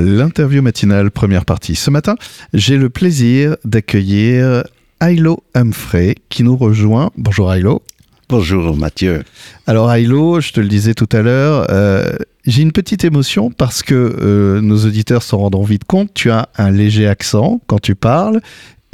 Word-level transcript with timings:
l'interview 0.00 0.62
matinale, 0.62 1.10
première 1.10 1.44
partie. 1.44 1.74
Ce 1.74 1.90
matin, 1.90 2.16
j'ai 2.54 2.76
le 2.76 2.90
plaisir 2.90 3.56
d'accueillir 3.64 4.64
Ailo 5.00 5.42
Humphrey 5.54 6.14
qui 6.28 6.42
nous 6.42 6.56
rejoint. 6.56 7.10
Bonjour 7.16 7.52
Ailo. 7.52 7.82
Bonjour 8.28 8.76
Mathieu. 8.76 9.24
Alors 9.66 9.92
Ailo, 9.92 10.40
je 10.40 10.52
te 10.52 10.60
le 10.60 10.68
disais 10.68 10.94
tout 10.94 11.08
à 11.12 11.20
l'heure, 11.20 11.66
euh, 11.70 12.16
j'ai 12.46 12.62
une 12.62 12.72
petite 12.72 13.04
émotion 13.04 13.50
parce 13.50 13.82
que 13.82 13.94
euh, 13.94 14.60
nos 14.62 14.86
auditeurs 14.86 15.22
s'en 15.22 15.38
rendront 15.38 15.64
vite 15.64 15.84
compte, 15.84 16.14
tu 16.14 16.30
as 16.30 16.48
un 16.56 16.70
léger 16.70 17.06
accent 17.06 17.60
quand 17.66 17.78
tu 17.78 17.94
parles 17.94 18.40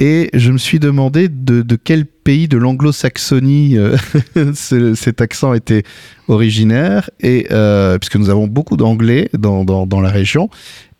et 0.01 0.29
je 0.33 0.51
me 0.51 0.57
suis 0.57 0.79
demandé 0.79 1.27
de, 1.27 1.63
quel 1.75 2.05
pays 2.05 2.47
de 2.47 2.57
l'anglo-saxonie 2.57 3.77
euh, 3.77 3.97
cet 4.95 5.19
accent 5.19 5.53
était 5.53 5.83
originaire, 6.29 7.09
et, 7.19 7.47
euh, 7.51 7.97
puisque 7.97 8.15
nous 8.15 8.29
avons 8.29 8.47
beaucoup 8.47 8.77
d'anglais 8.77 9.29
dans, 9.37 9.65
dans, 9.65 10.01
la 10.01 10.09
région. 10.09 10.49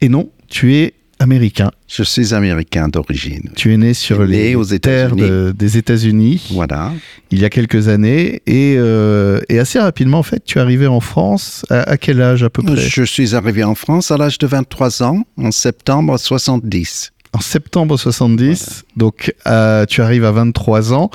Et 0.02 0.10
non, 0.10 0.30
tu 0.48 0.76
es 0.76 0.94
américain. 1.20 1.72
Je 1.88 2.04
suis 2.04 2.34
américain 2.34 2.88
d'origine. 2.88 3.50
Tu 3.56 3.74
es 3.74 3.78
né 3.78 3.94
sur 3.94 4.24
les 4.24 4.56
terres 4.80 5.16
des 5.16 5.78
États-Unis. 5.78 6.48
Voilà. 6.52 6.94
Il 7.32 7.40
y 7.40 7.46
a 7.46 7.50
quelques 7.50 7.90
années 7.90 8.42
et, 8.48 8.76
euh, 8.78 9.42
et, 9.50 9.60
assez 9.60 9.80
rapidement 9.80 10.20
en 10.20 10.24
fait, 10.24 10.44
tu 10.46 10.58
es 10.58 10.62
arrivé 10.62 10.88
en 10.88 11.02
France. 11.02 11.66
À, 11.70 11.82
à, 11.82 11.98
quel 11.98 12.22
âge 12.22 12.44
à 12.44 12.50
peu 12.50 12.64
près? 12.64 12.78
Je 12.78 13.04
suis 13.04 13.36
arrivé 13.36 13.64
en 13.64 13.76
France 13.76 14.12
à 14.12 14.18
l'âge 14.18 14.38
de 14.38 14.48
23 14.48 15.04
ans, 15.04 15.24
en 15.38 15.52
septembre 15.52 16.18
70 16.18 17.12
en 17.34 17.42
septembre 17.42 17.98
70. 17.98 18.86
Donc, 18.98 19.34
euh, 19.48 19.86
tu 19.86 20.02
arrives 20.02 20.26
à 20.26 20.32
23 20.32 20.94
ans 20.94 21.10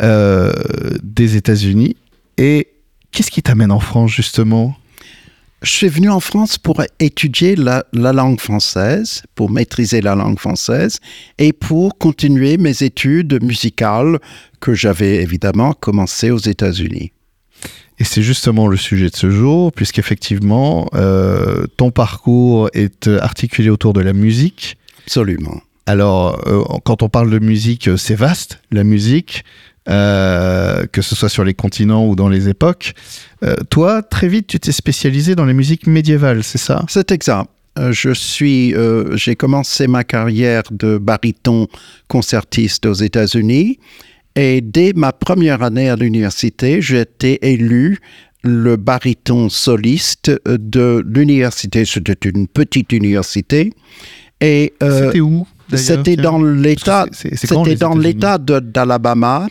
euh, 0.00 0.52
des 1.02 1.36
États-Unis. 1.36 1.96
Et 2.38 2.68
qu'est-ce 3.10 3.30
qui 3.30 3.42
t'amène 3.42 3.70
en 3.70 3.80
France, 3.80 4.10
justement? 4.10 4.76
Je 5.62 5.70
suis 5.70 5.88
venu 5.88 6.10
en 6.10 6.18
France 6.18 6.58
pour 6.58 6.82
étudier 6.98 7.54
la, 7.54 7.84
langue 7.92 8.40
française, 8.40 9.22
pour 9.36 9.48
maîtriser 9.48 10.00
la 10.00 10.16
langue 10.16 10.38
française 10.38 10.98
et 11.38 11.52
pour 11.52 11.96
continuer 11.98 12.56
mes 12.56 12.82
études 12.82 13.40
musicales 13.42 14.18
que 14.60 14.74
j'avais 14.74 15.22
évidemment 15.22 15.72
commencées 15.72 16.32
aux 16.32 16.38
États-Unis. 16.38 17.12
Et 18.00 18.04
c'est 18.04 18.22
justement 18.22 18.66
le 18.66 18.76
sujet 18.76 19.08
de 19.08 19.14
ce 19.14 19.30
jour, 19.30 19.70
puisqu'effectivement, 19.70 20.88
euh, 20.94 21.66
ton 21.76 21.92
parcours 21.92 22.68
est 22.72 23.06
articulé 23.06 23.70
autour 23.70 23.92
de 23.92 24.00
la 24.00 24.12
musique, 24.12 24.76
Absolument. 25.06 25.60
Alors, 25.86 26.40
euh, 26.46 26.62
quand 26.84 27.02
on 27.02 27.08
parle 27.08 27.30
de 27.30 27.40
musique, 27.40 27.88
euh, 27.88 27.96
c'est 27.96 28.14
vaste, 28.14 28.60
la 28.70 28.84
musique, 28.84 29.44
euh, 29.88 30.86
que 30.92 31.02
ce 31.02 31.14
soit 31.14 31.28
sur 31.28 31.44
les 31.44 31.54
continents 31.54 32.06
ou 32.06 32.16
dans 32.16 32.28
les 32.28 32.48
époques. 32.48 32.94
toi, 33.70 34.02
très 34.02 34.28
vite, 34.28 34.46
tu 34.46 34.60
t'es 34.60 34.72
spécialisé 34.72 35.34
dans 35.34 35.44
les 35.44 35.54
musiques 35.54 35.86
médiévales, 35.86 36.44
c'est 36.44 36.58
ça? 36.58 36.84
C'est 36.88 37.10
exact. 37.10 37.48
Je 37.90 38.12
suis, 38.12 38.74
j'ai 39.14 39.34
commencé 39.34 39.86
ma 39.86 40.04
carrière 40.04 40.62
de 40.70 40.98
baryton 40.98 41.66
concertiste 42.06 42.86
aux 42.86 42.92
États-Unis 42.92 43.78
et 44.34 44.60
dès 44.60 44.92
ma 44.94 45.12
première 45.12 45.62
année 45.62 45.90
à 45.90 45.96
l'université, 45.96 46.80
j'ai 46.80 47.00
été 47.00 47.52
élu 47.52 47.98
le 48.42 48.76
baryton 48.76 49.48
soliste 49.48 50.32
de 50.46 51.04
l'université. 51.06 51.84
C'était 51.84 52.28
une 52.28 52.48
petite 52.48 52.92
université 52.92 53.72
et 54.40 54.72
euh, 54.82 55.06
c'était 55.06 55.20
où? 55.20 55.46
C'était 55.76 56.16
dans 56.16 56.42
l'État. 56.42 57.06
C'était 57.12 57.76
dans 57.76 57.94
l'État 57.94 58.38
d'Alabama, 58.38 59.48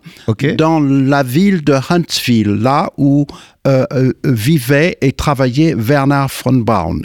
dans 0.57 0.79
la 0.79 1.23
ville 1.23 1.63
de 1.63 1.75
Huntsville, 1.89 2.55
là 2.61 2.89
où 2.97 3.25
euh, 3.67 3.85
euh, 3.93 4.13
vivait 4.23 4.97
et 5.01 5.11
travaillait 5.11 5.75
Werner 5.75 6.25
von 6.43 6.53
Braun 6.53 7.01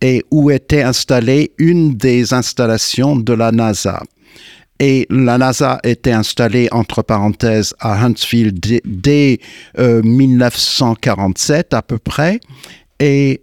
et 0.00 0.24
où 0.30 0.50
était 0.50 0.82
installée 0.82 1.52
une 1.58 1.96
des 1.96 2.34
installations 2.34 3.16
de 3.16 3.32
la 3.32 3.52
NASA. 3.52 4.02
Et 4.80 5.06
la 5.10 5.36
NASA 5.38 5.78
était 5.84 6.12
installée, 6.12 6.68
entre 6.72 7.02
parenthèses, 7.02 7.74
à 7.80 8.02
Huntsville 8.02 8.52
dès, 8.54 9.38
1947 9.78 11.74
à 11.74 11.82
peu 11.82 11.98
près. 11.98 12.40
Et 12.98 13.42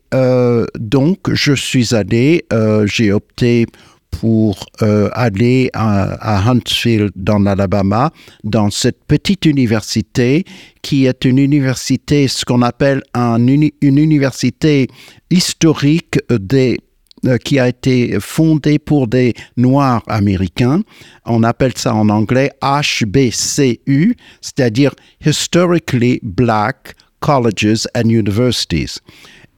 donc, 0.79 1.31
je 1.31 1.53
suis 1.53 1.93
allé, 1.93 2.43
j'ai 2.85 3.11
opté 3.11 3.67
pour 4.11 4.65
euh, 4.81 5.09
aller 5.13 5.69
à, 5.73 6.49
Huntsville, 6.49 7.09
dans 7.15 7.39
l'Alabama, 7.39 8.11
dans 8.43 8.69
cette 8.69 9.03
petite 9.05 9.45
université 9.45 10.43
qui 10.81 11.05
est 11.05 11.25
une 11.25 11.37
université, 11.37 12.27
ce 12.27 12.43
qu'on 12.45 12.61
appelle 12.61 13.03
une 13.13 13.71
université 13.81 14.87
historique 15.29 16.19
des 16.29 16.79
euh, 17.25 17.37
qui 17.37 17.57
a 17.57 17.67
été 17.67 18.19
fondée 18.19 18.77
pour 18.77 19.07
des 19.07 19.33
Noirs 19.57 20.03
américains. 20.07 20.83
On 21.25 21.41
appelle 21.41 21.73
ça 21.75 21.95
en 21.95 22.09
anglais 22.09 22.51
HBCU, 22.61 24.15
c'est-à-dire 24.39 24.93
Historically 25.25 26.19
Black 26.21 26.93
Colleges 27.19 27.87
and 27.95 28.09
Universities. 28.09 28.99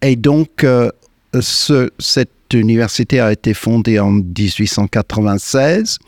Et 0.02 0.16
donc, 0.16 0.64
euh, 0.64 0.90
ce, 1.42 1.90
cette 2.00 2.32
université 2.54 3.20
a 3.20 3.32
été 3.32 3.54
fondée 3.54 4.00
en 4.00 4.12
1896 4.12 6.00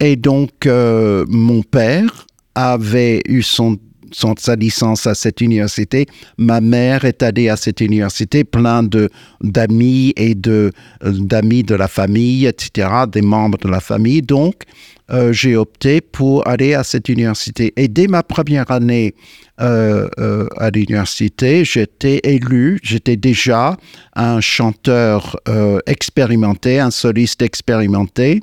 et 0.00 0.16
donc 0.16 0.66
euh, 0.66 1.24
mon 1.28 1.62
père 1.62 2.26
avait 2.54 3.22
eu 3.28 3.42
son, 3.42 3.78
sa 4.38 4.56
licence 4.56 5.06
à 5.06 5.14
cette 5.14 5.40
université. 5.40 6.06
Ma 6.38 6.60
mère 6.60 7.04
est 7.04 7.22
allée 7.22 7.48
à 7.48 7.56
cette 7.56 7.80
université, 7.80 8.44
plein 8.44 8.82
d'amis 9.42 10.12
et 10.16 10.34
de 10.34 10.72
d'amis 11.02 11.62
de 11.62 11.74
la 11.74 11.88
famille, 11.88 12.46
etc., 12.46 12.88
des 13.10 13.22
membres 13.22 13.58
de 13.58 13.68
la 13.68 13.80
famille. 13.80 14.22
Donc 14.22 14.62
euh, 15.10 15.32
j'ai 15.32 15.56
opté 15.56 16.00
pour 16.00 16.46
aller 16.46 16.74
à 16.74 16.84
cette 16.84 17.08
université. 17.08 17.72
Et 17.76 17.88
dès 17.88 18.06
ma 18.06 18.22
première 18.22 18.70
année 18.70 19.14
euh, 19.60 20.08
euh, 20.18 20.48
à 20.56 20.70
l'université, 20.70 21.64
j'étais 21.64 22.20
élu, 22.24 22.80
j'étais 22.82 23.16
déjà 23.16 23.76
un 24.14 24.40
chanteur 24.40 25.36
expérimenté, 25.86 26.80
un 26.80 26.90
soliste 26.90 27.42
expérimenté. 27.42 28.40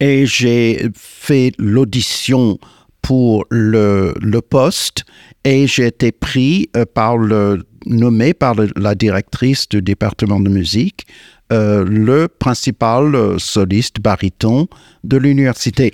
Et 0.00 0.26
j'ai 0.26 0.88
fait 0.96 1.52
l'audition 1.58 2.58
pour 3.02 3.44
le, 3.50 4.14
poste 4.40 5.04
et 5.44 5.66
j'ai 5.66 5.86
été 5.86 6.10
pris 6.12 6.68
par 6.94 7.16
le 7.16 7.62
nommé 7.86 8.34
par 8.34 8.54
la 8.76 8.94
directrice 8.94 9.68
du 9.68 9.82
département 9.82 10.40
de 10.40 10.48
musique 10.48 11.06
euh, 11.52 11.84
le 11.84 12.28
principal 12.28 13.14
euh, 13.14 13.38
soliste 13.38 14.00
baryton 14.00 14.68
de 15.04 15.18
l'université. 15.18 15.92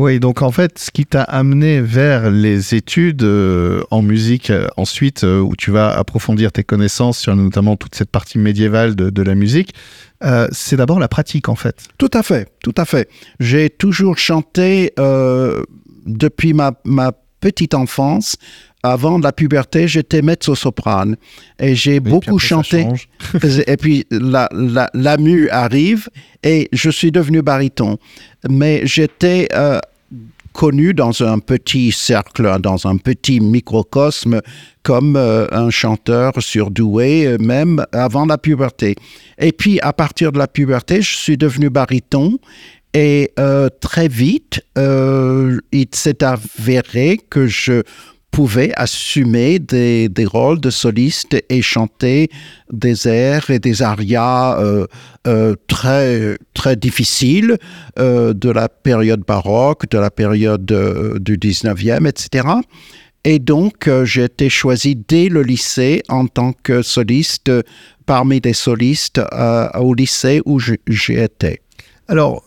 Oui, 0.00 0.18
donc 0.18 0.40
en 0.40 0.50
fait, 0.50 0.78
ce 0.78 0.90
qui 0.90 1.04
t'a 1.04 1.24
amené 1.24 1.82
vers 1.82 2.30
les 2.30 2.74
études 2.74 3.22
euh, 3.22 3.82
en 3.90 4.00
musique 4.00 4.50
ensuite, 4.78 5.24
où 5.24 5.54
tu 5.58 5.70
vas 5.70 5.90
approfondir 5.90 6.52
tes 6.52 6.64
connaissances 6.64 7.18
sur 7.18 7.36
notamment 7.36 7.76
toute 7.76 7.94
cette 7.94 8.10
partie 8.10 8.38
médiévale 8.38 8.96
de, 8.96 9.22
la 9.22 9.34
musique, 9.34 9.74
c'est 10.52 10.76
d'abord 10.76 11.00
la 11.00 11.08
pratique 11.08 11.50
en 11.50 11.54
fait. 11.54 11.84
Tout 11.98 12.10
à 12.14 12.22
fait, 12.22 12.48
tout 12.62 12.72
à 12.78 12.86
fait. 12.86 13.10
J'ai 13.40 13.68
toujours 13.68 14.16
chanté 14.16 14.94
depuis 16.06 16.54
ma, 16.54 16.72
ma 16.86 17.12
petite 17.40 17.74
enfance 17.74 18.38
avant 18.82 19.18
la 19.18 19.32
puberté, 19.32 19.88
j'étais 19.88 20.22
mezzo-soprane 20.22 21.16
et 21.58 21.74
j'ai 21.74 22.00
beaucoup 22.00 22.38
chanté. 22.38 22.86
et 23.66 23.76
puis 23.76 24.06
la, 24.10 24.48
la, 24.52 24.88
la 24.94 25.16
mue 25.18 25.50
arrive 25.50 26.08
et 26.42 26.68
je 26.72 26.88
suis 26.88 27.12
devenu 27.12 27.42
baryton. 27.42 27.98
Mais 28.48 28.80
j'étais 28.84 29.48
euh, 29.52 29.80
connu 30.52 30.94
dans 30.94 31.22
un 31.22 31.38
petit 31.38 31.92
cercle, 31.92 32.58
dans 32.60 32.86
un 32.86 32.96
petit 32.96 33.40
microcosme, 33.40 34.40
comme 34.82 35.16
euh, 35.16 35.46
un 35.52 35.70
chanteur 35.70 36.32
surdoué, 36.38 37.26
euh, 37.26 37.38
même 37.38 37.84
avant 37.92 38.26
la 38.26 38.38
puberté. 38.38 38.94
Et 39.38 39.52
puis 39.52 39.80
à 39.80 39.92
partir 39.92 40.32
de 40.32 40.38
la 40.38 40.48
puberté, 40.48 41.02
je 41.02 41.16
suis 41.16 41.36
devenu 41.36 41.70
baryton. 41.70 42.38
Et 42.92 43.30
très 43.80 44.08
vite, 44.08 44.62
il 44.76 45.86
s'est 45.92 46.24
avéré 46.24 47.20
que 47.30 47.46
je 47.46 47.84
pouvait 48.30 48.72
assumer 48.76 49.58
des, 49.58 50.08
des, 50.08 50.24
rôles 50.24 50.60
de 50.60 50.70
soliste 50.70 51.36
et 51.48 51.62
chanter 51.62 52.30
des 52.72 53.08
airs 53.08 53.50
et 53.50 53.58
des 53.58 53.82
arias 53.82 54.58
euh, 54.60 54.86
euh, 55.26 55.54
très, 55.66 56.38
très 56.54 56.76
difficiles 56.76 57.58
euh, 57.98 58.32
de 58.32 58.50
la 58.50 58.68
période 58.68 59.20
baroque, 59.26 59.88
de 59.90 59.98
la 59.98 60.10
période 60.10 60.64
du 61.20 61.38
19e, 61.38 62.08
etc. 62.08 62.48
Et 63.24 63.38
donc, 63.38 63.90
j'ai 64.04 64.24
été 64.24 64.48
choisi 64.48 64.96
dès 64.96 65.28
le 65.28 65.42
lycée 65.42 66.02
en 66.08 66.26
tant 66.26 66.52
que 66.52 66.80
soliste 66.80 67.50
parmi 68.06 68.40
des 68.40 68.54
solistes 68.54 69.20
au 69.78 69.92
lycée 69.92 70.40
où 70.46 70.58
j'ai 70.58 71.22
été. 71.22 71.60
Alors, 72.08 72.42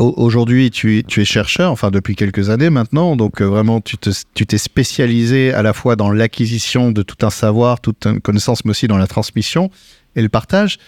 Aujourd'hui, 0.00 0.70
tu, 0.70 0.98
es 0.98 1.24
chercheur, 1.24 1.70
enfin 1.70 1.90
depuis 1.90 2.16
quelques 2.16 2.48
années 2.48 2.70
maintenant, 2.70 3.16
donc 3.16 3.40
euh, 3.40 3.44
vraiment 3.44 3.80
tu 3.80 3.96
t'es 3.98 4.58
spécialisé 4.58 5.52
à 5.52 5.62
la 5.62 5.72
fois 5.72 5.94
dans 5.94 6.10
l'acquisition 6.10 6.90
de 6.90 7.02
tout 7.02 7.24
un 7.24 7.30
savoir, 7.30 7.80
toute 7.80 8.06
une 8.06 8.20
connaissance, 8.20 8.64
mais 8.64 8.70
aussi 8.70 8.88
dans 8.88 8.98
la 8.98 9.06
transmission 9.06 9.70
et 10.16 10.22
le 10.22 10.28
partage. 10.28 10.78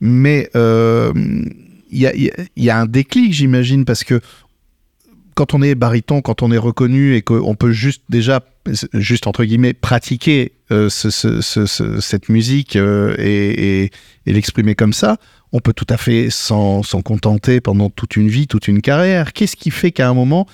Mais 0.00 0.50
il 0.54 1.98
y 1.98 2.06
a, 2.06 2.12
y, 2.56 2.70
a, 2.70 2.78
un 2.78 2.86
déclic, 2.86 3.32
j'imagine, 3.34 3.84
parce 3.84 4.02
que 4.04 4.20
quand 5.34 5.54
on 5.54 5.62
est 5.62 5.74
baryton, 5.74 6.20
quand 6.20 6.42
on 6.42 6.52
est 6.52 6.58
reconnu 6.58 7.14
et 7.14 7.22
qu'on 7.22 7.54
peut 7.54 7.72
juste 7.72 8.02
déjà, 8.08 8.40
juste 8.94 9.26
entre 9.26 9.44
guillemets, 9.44 9.72
pratiquer 9.72 10.52
euh, 10.70 10.88
cette 10.88 12.28
musique 12.28 12.76
euh, 12.76 13.14
et, 13.18 13.90
l'exprimer 14.26 14.74
comme 14.74 14.92
ça, 14.92 15.16
on 15.52 15.60
peut 15.60 15.72
tout 15.72 15.86
à 15.88 15.96
fait 15.96 16.28
s'en 16.30 16.82
contenter 17.04 17.60
pendant 17.60 17.90
toute 17.90 18.16
une 18.16 18.28
vie, 18.28 18.46
toute 18.46 18.68
une 18.68 18.80
carrière. 18.80 19.32
Qu'est-ce 19.32 19.56
qui 19.56 19.70
fait 19.70 19.90
qu'à 19.90 20.08
un 20.08 20.14
moment, 20.14 20.46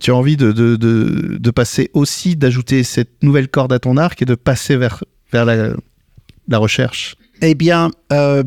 tu 0.00 0.10
as 0.10 0.14
envie 0.14 0.36
de, 0.36 0.52
de, 0.52 1.50
passer 1.50 1.90
aussi, 1.92 2.36
d'ajouter 2.36 2.82
cette 2.82 3.22
nouvelle 3.22 3.48
corde 3.48 3.72
à 3.72 3.78
ton 3.78 3.96
arc 3.96 4.22
et 4.22 4.24
de 4.24 4.34
passer 4.34 4.76
vers, 4.76 5.02
vers 5.32 5.44
la, 5.44 6.58
recherche? 6.58 7.16
Eh 7.42 7.54
bien, 7.54 7.90
euh, 8.12 8.42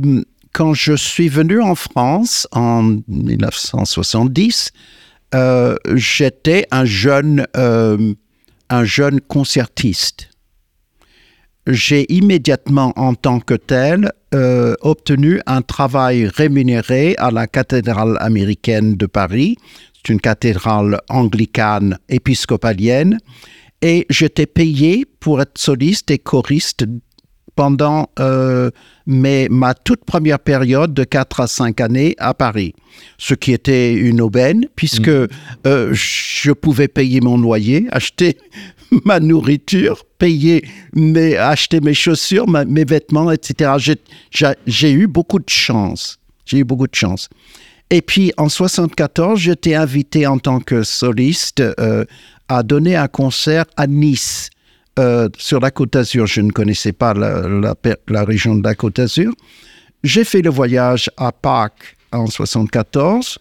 quand 0.53 0.73
je 0.73 0.93
suis 0.93 1.29
venu 1.29 1.61
en 1.61 1.75
France 1.75 2.47
en 2.51 2.83
1970, 3.07 4.71
euh, 4.73 4.77
j'étais 5.95 6.65
un 6.71 6.85
jeune, 6.85 7.45
euh, 7.55 8.13
un 8.69 8.83
jeune 8.83 9.21
concertiste. 9.21 10.29
J'ai 11.67 12.11
immédiatement, 12.13 12.93
en 12.95 13.13
tant 13.13 13.41
que 13.41 13.53
tel, 13.53 14.11
euh, 14.33 14.75
obtenu 14.81 15.41
un 15.45 15.61
travail 15.61 16.27
rémunéré 16.27 17.15
à 17.17 17.29
la 17.29 17.45
cathédrale 17.45 18.17
américaine 18.21 18.95
de 18.95 19.05
Paris. 19.05 19.57
C'est 19.95 20.13
une 20.13 20.21
cathédrale 20.21 20.99
anglicane 21.09 21.97
épiscopalienne. 22.07 23.17
Et 23.81 24.05
j'étais 24.09 24.45
payé 24.45 25.05
pour 25.19 25.41
être 25.41 25.57
soliste 25.57 26.09
et 26.09 26.17
choriste 26.17 26.85
pendant 27.57 28.07
euh, 28.19 28.69
ma 29.07 29.73
toute 29.73 30.05
première 30.05 30.39
période 30.39 30.93
de 30.93 31.03
4 31.03 31.41
à 31.41 31.47
5 31.47 31.81
années 31.81 32.15
à 32.19 32.35
Paris, 32.35 32.73
ce 33.17 33.33
qui 33.33 33.51
était 33.51 33.93
une 33.93 34.21
aubaine 34.21 34.67
puisque 34.75 35.09
mm. 35.09 35.27
euh, 35.65 35.89
je 35.91 36.51
pouvais 36.51 36.87
payer 36.87 37.19
mon 37.19 37.37
loyer, 37.37 37.87
acheter 37.91 38.37
ma 39.05 39.19
nourriture, 39.19 40.05
payer 40.19 40.63
mes, 40.93 41.35
acheter 41.35 41.81
mes 41.81 41.95
chaussures, 41.95 42.47
mes 42.47 42.85
vêtements, 42.85 43.31
etc. 43.31 43.71
J'ai 44.67 44.91
eu 44.91 45.07
beaucoup 45.07 45.39
de 45.39 45.49
chance. 45.49 46.19
J'ai 46.45 46.59
eu 46.59 46.63
beaucoup 46.63 46.87
de 46.87 46.95
chance. 46.95 47.27
Et 47.89 48.03
puis 48.03 48.33
en 48.37 48.49
74, 48.49 49.39
j'étais 49.39 49.73
invité 49.73 50.27
en 50.27 50.37
tant 50.37 50.59
que 50.59 50.83
soliste 50.83 51.61
euh, 51.61 52.05
à 52.49 52.61
donner 52.61 52.95
un 52.95 53.07
concert 53.07 53.65
à 53.77 53.87
Nice 53.87 54.51
euh, 54.99 55.29
sur 55.37 55.59
la 55.59 55.71
Côte 55.71 55.93
d'Azur. 55.93 56.25
Je 56.27 56.41
ne 56.41 56.51
connaissais 56.51 56.91
pas 56.91 57.13
la, 57.13 58.23
région 58.23 58.55
de 58.55 58.63
la 58.63 58.75
Côte 58.75 58.95
d'Azur. 58.95 59.31
J'ai 60.03 60.23
fait 60.23 60.41
le 60.41 60.49
voyage 60.49 61.09
à 61.17 61.31
Pâques 61.31 61.97
en 62.11 62.27
74. 62.27 63.39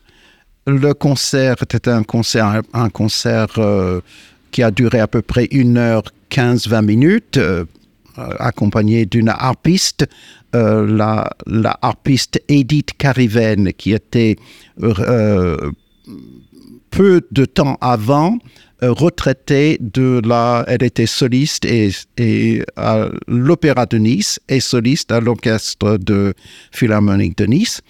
Le 0.66 0.92
concert 0.94 1.56
était 1.62 1.88
un 1.88 2.02
concert, 2.02 2.62
un 2.72 2.88
concert 2.90 3.48
euh, 3.58 4.00
qui 4.50 4.62
a 4.62 4.70
duré 4.70 5.00
à 5.00 5.06
peu 5.06 5.22
près 5.22 5.46
une 5.50 5.78
heure 5.78 6.02
15-20 6.30 6.84
minutes, 6.84 7.36
euh, 7.36 7.64
accompagné 8.16 9.06
d'une 9.06 9.28
harpiste, 9.28 10.06
la, 10.52 11.28
la, 11.44 11.78
harpiste 11.82 12.40
Edith 12.48 12.96
Cariven, 12.96 13.74
qui 13.74 13.92
était 13.92 14.36
peu 16.90 17.20
de 17.30 17.44
temps 17.44 17.76
avant 17.82 18.38
euh, 18.82 18.92
retraitée 18.92 19.78
de 19.80 20.20
la... 20.24 20.64
Elle 20.68 20.82
était 20.82 21.06
soliste 21.06 21.64
et 21.64 22.62
à 22.76 23.08
l'Opéra 23.26 23.86
de 23.86 23.98
Nice 23.98 24.40
et 24.48 24.60
soliste 24.60 25.12
à 25.12 25.20
l'Orchestre 25.20 25.98
de 25.98 26.34
Philharmonique 26.72 27.38
de 27.38 27.46
Nice. 27.46 27.80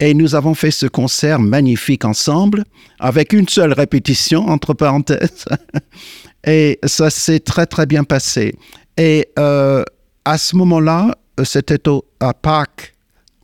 Et 0.00 0.14
nous 0.14 0.34
avons 0.34 0.54
fait 0.54 0.72
ce 0.72 0.86
concert 0.86 1.38
magnifique 1.38 2.04
ensemble, 2.04 2.64
avec 2.98 3.32
une 3.32 3.48
seule 3.48 3.72
répétition, 3.72 4.48
entre 4.48 4.74
parenthèses. 4.74 5.44
et 6.44 6.80
ça 6.84 7.08
s'est 7.08 7.38
très, 7.38 7.66
très 7.66 7.86
bien 7.86 8.02
passé. 8.02 8.56
Et 8.96 9.28
euh, 9.38 9.84
à 10.24 10.38
ce 10.38 10.56
moment-là, 10.56 11.14
c'était 11.44 11.78
à 12.18 12.34
Pâques, 12.34 12.94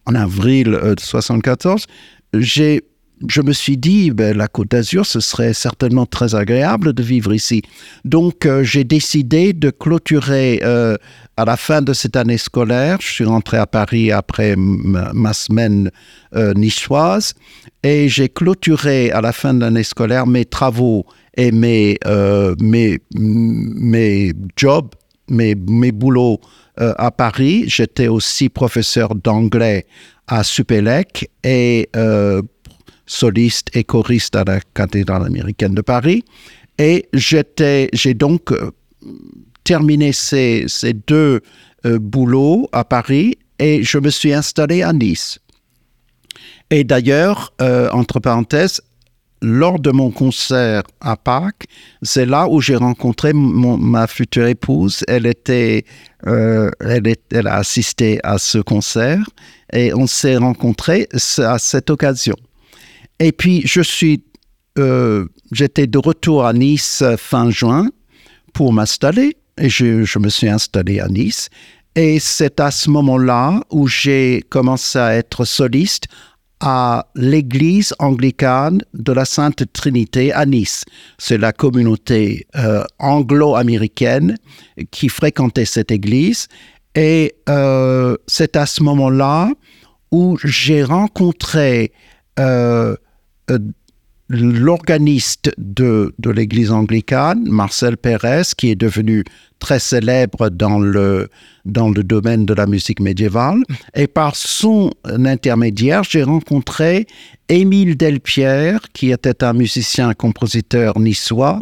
en 0.07 0.15
avril 0.15 0.71
1974, 0.71 1.87
euh, 2.35 2.41
j'ai 2.41 2.83
je 3.27 3.43
me 3.43 3.53
suis 3.53 3.77
dit, 3.77 4.11
ben, 4.11 4.37
la 4.37 4.49
Côte 4.49 4.71
d'Azur, 4.71 5.05
ce 5.05 5.21
serait 5.21 5.53
certainement 5.53 6.07
très 6.07 6.35
agréable 6.35 6.93
de 6.93 7.03
vivre 7.03 7.35
ici. 7.35 7.63
Donc, 8.05 8.47
euh, 8.47 8.63
j'ai 8.63 8.85
décidé 8.85 9.53
de 9.53 9.71
clôturer 9.71 10.61
euh, 10.63 10.97
à 11.37 11.45
la 11.45 11.57
fin 11.57 11.83
de 11.83 11.93
cette 11.93 12.17
année 12.17 12.39
scolaire. 12.39 12.99
Je 13.01 13.09
suis 13.09 13.25
rentré 13.25 13.57
à 13.57 13.67
Paris 13.67 14.13
après 14.13 14.55
ma, 14.57 15.33
semaine 15.33 15.91
euh, 16.35 16.55
niçoise 16.55 17.35
et 17.83 18.09
j'ai 18.09 18.29
clôturé 18.29 19.11
à 19.11 19.21
la 19.21 19.33
fin 19.33 19.55
de 19.55 19.61
l'année 19.61 19.83
scolaire 19.83 20.27
mes 20.27 20.45
travaux 20.45 21.05
et 21.37 21.53
mes, 21.53 21.99
mes, 22.59 22.99
mes 23.15 24.33
jobs, 24.57 24.91
mes, 25.29 25.55
mes 25.55 25.93
boulots 25.93 26.41
à 26.77 27.11
Paris. 27.13 27.65
J'étais 27.69 28.09
aussi 28.09 28.49
professeur 28.49 29.15
d'anglais 29.15 29.87
à 30.27 30.43
Supélec 30.43 31.31
et 31.45 31.89
soliste 33.09 33.71
et 33.75 33.83
choriste 33.83 34.37
à 34.37 34.45
la 34.45 34.61
cathédrale 34.75 35.27
américaine 35.27 35.75
de 35.75 35.81
Paris. 35.81 36.25
Et 36.79 37.09
j'étais, 37.13 37.89
j'ai 37.93 38.15
donc 38.15 38.53
euh, 38.53 38.71
terminé 39.65 40.13
ces, 40.13 40.65
ces 40.69 40.93
deux 40.93 41.41
euh, 41.85 41.99
boulots 41.99 42.69
à 42.73 42.85
Paris 42.85 43.37
et 43.59 43.83
je 43.83 43.99
me 43.99 44.11
suis 44.11 44.33
installé 44.33 44.83
à 44.83 44.93
Nice. 44.93 45.41
Et 46.71 46.85
d'ailleurs, 46.85 47.53
euh, 47.61 47.91
entre 47.91 48.21
parenthèses, 48.21 48.81
lors 49.41 49.79
de 49.79 49.91
mon 49.91 50.11
concert 50.11 50.83
à 51.01 51.17
Pâques, 51.17 51.67
c'est 52.03 52.27
là 52.27 52.49
où 52.49 52.61
j'ai 52.61 52.75
rencontré 52.75 53.33
ma 53.33 54.07
future 54.09 54.47
épouse. 54.47 55.05
Elle 55.07 55.27
était, 55.27 55.85
elle, 56.27 57.15
elle, 57.31 57.47
a 57.47 57.55
assisté 57.55 58.19
à 58.25 58.39
ce 58.39 58.59
concert 58.59 59.25
et 59.73 59.95
on 59.95 60.09
s'est 60.09 60.37
rencontrés 60.37 61.09
à 61.39 61.59
cette 61.61 61.89
occasion. 61.89 62.35
Et 63.21 63.33
puis, 63.33 63.63
je 63.65 63.81
suis, 63.81 64.25
euh, 64.79 65.27
j'étais 65.53 65.87
de 65.87 65.99
retour 65.99 66.45
à 66.45 66.53
Nice 66.53 67.03
fin 67.17 67.51
juin 67.51 67.89
pour 68.53 68.73
m'installer. 68.73 69.37
Et 69.59 69.69
je, 69.69 70.05
je, 70.05 70.19
me 70.19 70.29
suis 70.29 70.49
installé 70.49 71.01
à 71.01 71.09
Nice. 71.09 71.49
Et 71.97 72.21
c'est 72.21 72.61
à 72.61 72.71
ce 72.71 72.91
moment-là 72.91 73.61
où 73.71 73.89
j'ai 73.89 74.45
commencé 74.51 74.99
à 74.99 75.15
être 75.17 75.45
soliste 75.45 76.05
à 76.61 77.07
l'église 77.15 77.95
anglicane 77.99 78.81
de 78.95 79.13
la 79.13 79.25
Sainte 79.25 79.65
Trinité 79.73 80.33
à 80.33 80.45
Nice. 80.47 80.85
C'est 81.19 81.39
la 81.39 81.53
communauté 81.53 82.47
euh, 82.57 82.85
anglo-américaine 82.99 84.37
qui 84.91 85.09
fréquentait 85.09 85.65
cette 85.65 85.91
église. 85.91 86.49
Et 86.95 87.35
euh, 87.49 88.17
c'est 88.27 88.57
à 88.57 88.67
ce 88.67 88.83
moment-là 88.83 89.51
où 90.11 90.37
j'ai 90.43 90.83
rencontré 90.83 91.93
euh, 92.39 92.43
euh, 92.45 92.97
l'organiste 94.29 95.53
de, 95.57 96.13
l'Église 96.25 96.71
anglicane, 96.71 97.49
Marcel 97.49 97.97
Pérez, 97.97 98.43
qui 98.57 98.71
est 98.71 98.77
devenu 98.77 99.25
très 99.59 99.79
célèbre 99.79 100.51
dans 100.51 100.79
le, 100.79 101.29
dans 101.65 101.89
le 101.89 102.05
domaine 102.05 102.45
de 102.45 102.53
la 102.53 102.67
musique 102.67 103.01
médiévale. 103.01 103.63
Et 103.95 104.07
par 104.07 104.37
son 104.37 104.93
intermédiaire, 105.05 106.05
j'ai 106.05 106.23
rencontré 106.23 107.07
Émile 107.49 107.97
Delpierre, 107.97 108.81
qui 108.93 109.11
était 109.11 109.43
un 109.43 109.55
musicien-compositeur 109.55 110.99
niçois 110.99 111.61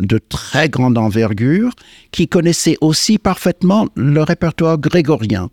de 0.00 0.18
très 0.18 0.68
grande 0.68 0.98
envergure, 0.98 1.70
qui 2.10 2.26
connaissait 2.26 2.76
aussi 2.80 3.18
parfaitement 3.18 3.86
le 3.94 4.22
répertoire 4.22 4.78
grégorien. 4.78 5.50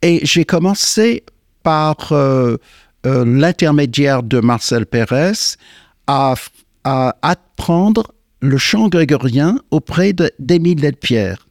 Et 0.00 0.20
j'ai 0.24 0.46
commencé 0.46 1.24
par... 1.62 2.12
Euh, 2.12 2.56
euh, 3.06 3.24
l'intermédiaire 3.24 4.22
de 4.22 4.40
Marcel 4.40 4.86
Pérez 4.86 5.32
à, 6.06 6.34
apprendre 6.84 8.12
le 8.40 8.58
chant 8.58 8.88
grégorien 8.88 9.58
auprès 9.70 10.14
d'Émile 10.38 10.80
Delpierre. 10.80 11.46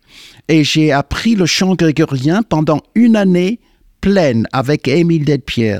Et 0.47 0.63
j'ai 0.63 0.91
appris 0.91 1.35
le 1.35 1.45
chant 1.47 1.73
grégorien 1.73 2.43
pendant 2.43 2.81
une 2.93 3.15
année 3.15 3.59
pleine 4.03 4.45
avec 4.51 4.89
Émile 4.89 5.23
Delpierre. 5.23 5.79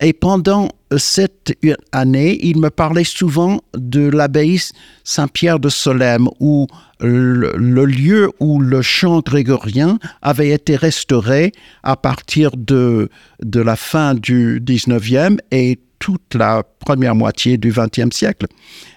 Et 0.00 0.12
pendant 0.12 0.68
cette 0.96 1.52
année, 1.90 2.38
il 2.40 2.60
me 2.60 2.70
parlait 2.70 3.02
souvent 3.02 3.60
de 3.74 4.08
l'abbaye 4.08 4.60
Saint-Pierre 5.02 5.58
de 5.58 5.68
Solesmes, 5.68 6.28
où 6.38 6.68
le, 7.00 7.84
lieu 7.84 8.30
où 8.38 8.60
le 8.60 8.82
chant 8.82 9.18
grégorien 9.18 9.98
avait 10.22 10.50
été 10.50 10.76
restauré 10.76 11.50
à 11.82 11.96
partir 11.96 12.52
de, 12.56 13.08
de 13.42 13.60
la 13.60 13.74
fin 13.74 14.14
du 14.14 14.60
19e 14.64 15.38
et 15.50 15.80
toute 15.98 16.34
la 16.34 16.62
première 16.62 17.16
moitié 17.16 17.58
du 17.58 17.72
20e 17.72 18.12
siècle. 18.12 18.46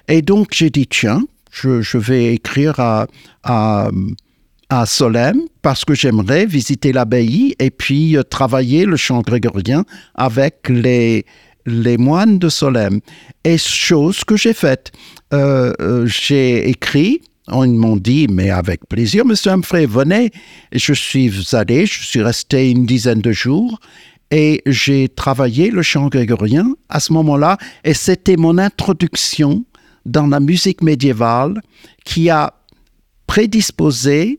Et 0.08 0.22
donc 0.22 0.50
j'ai 0.54 0.70
dit, 0.70 0.86
tiens, 0.86 1.24
je, 1.52 1.98
vais 1.98 2.36
écrire 2.36 2.80
à, 2.80 3.08
à, 3.44 3.90
à 4.70 4.86
Solem 4.86 5.42
parce 5.62 5.84
que 5.84 5.96
j'aimerais 5.96 6.46
visiter 6.46 6.92
l'abbaye 6.92 7.56
et 7.60 7.72
puis 7.72 8.16
euh, 8.16 8.24
travailler 8.24 8.86
le 8.86 8.96
chant 8.96 9.22
grégorien 9.22 9.84
avec 10.16 10.70
les, 10.70 11.26
les 11.66 11.98
moines 11.98 12.40
de 12.40 12.50
Solem. 12.50 13.00
Et 13.44 13.58
chose 13.58 14.24
que 14.24 14.38
j'ai 14.38 14.54
faite. 14.54 14.92
Euh, 15.34 15.74
euh, 15.82 16.06
j'ai 16.06 16.70
écrit, 16.70 17.22
ils 17.52 17.74
m'ont 17.74 17.98
dit, 17.98 18.28
mais 18.30 18.52
avec 18.52 18.88
plaisir, 18.88 19.26
monsieur 19.26 19.52
Humphrey, 19.52 19.86
venez. 19.86 20.32
Je 20.72 20.94
suis 20.94 21.32
allé, 21.54 21.86
je 21.86 22.04
suis 22.04 22.22
resté 22.22 22.70
une 22.70 22.86
dizaine 22.86 23.22
de 23.22 23.32
jours 23.32 23.80
et 24.32 24.62
j'ai 24.68 25.10
travaillé 25.10 25.72
le 25.72 25.82
chant 25.82 26.08
grégorien 26.08 26.76
à 26.90 27.00
ce 27.00 27.12
moment-là. 27.14 27.58
Et 27.84 27.96
c'était 27.96 28.38
mon 28.38 28.60
introduction 28.60 29.66
dans 30.06 30.28
la 30.28 30.40
musique 30.40 30.84
médiévale 30.84 31.62
qui 32.06 32.30
a 32.30 32.54
prédisposé 33.26 34.38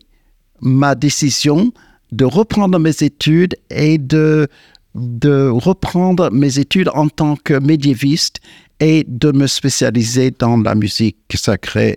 ma 0.61 0.95
décision 0.95 1.73
de 2.13 2.25
reprendre 2.25 2.79
mes 2.79 3.03
études 3.03 3.57
et 3.71 3.99
de, 3.99 4.49
de 4.95 5.49
reprendre 5.49 6.31
mes 6.33 6.59
études 6.59 6.91
en 6.95 7.09
tant 7.09 7.37
que 7.37 7.55
médiéviste 7.55 8.41
et 8.81 9.05
de 9.07 9.33
me 9.33 9.47
spécialiser 9.47 10.33
dans 10.37 10.57
la 10.57 10.75
musique 10.75 11.19
sacrée 11.35 11.97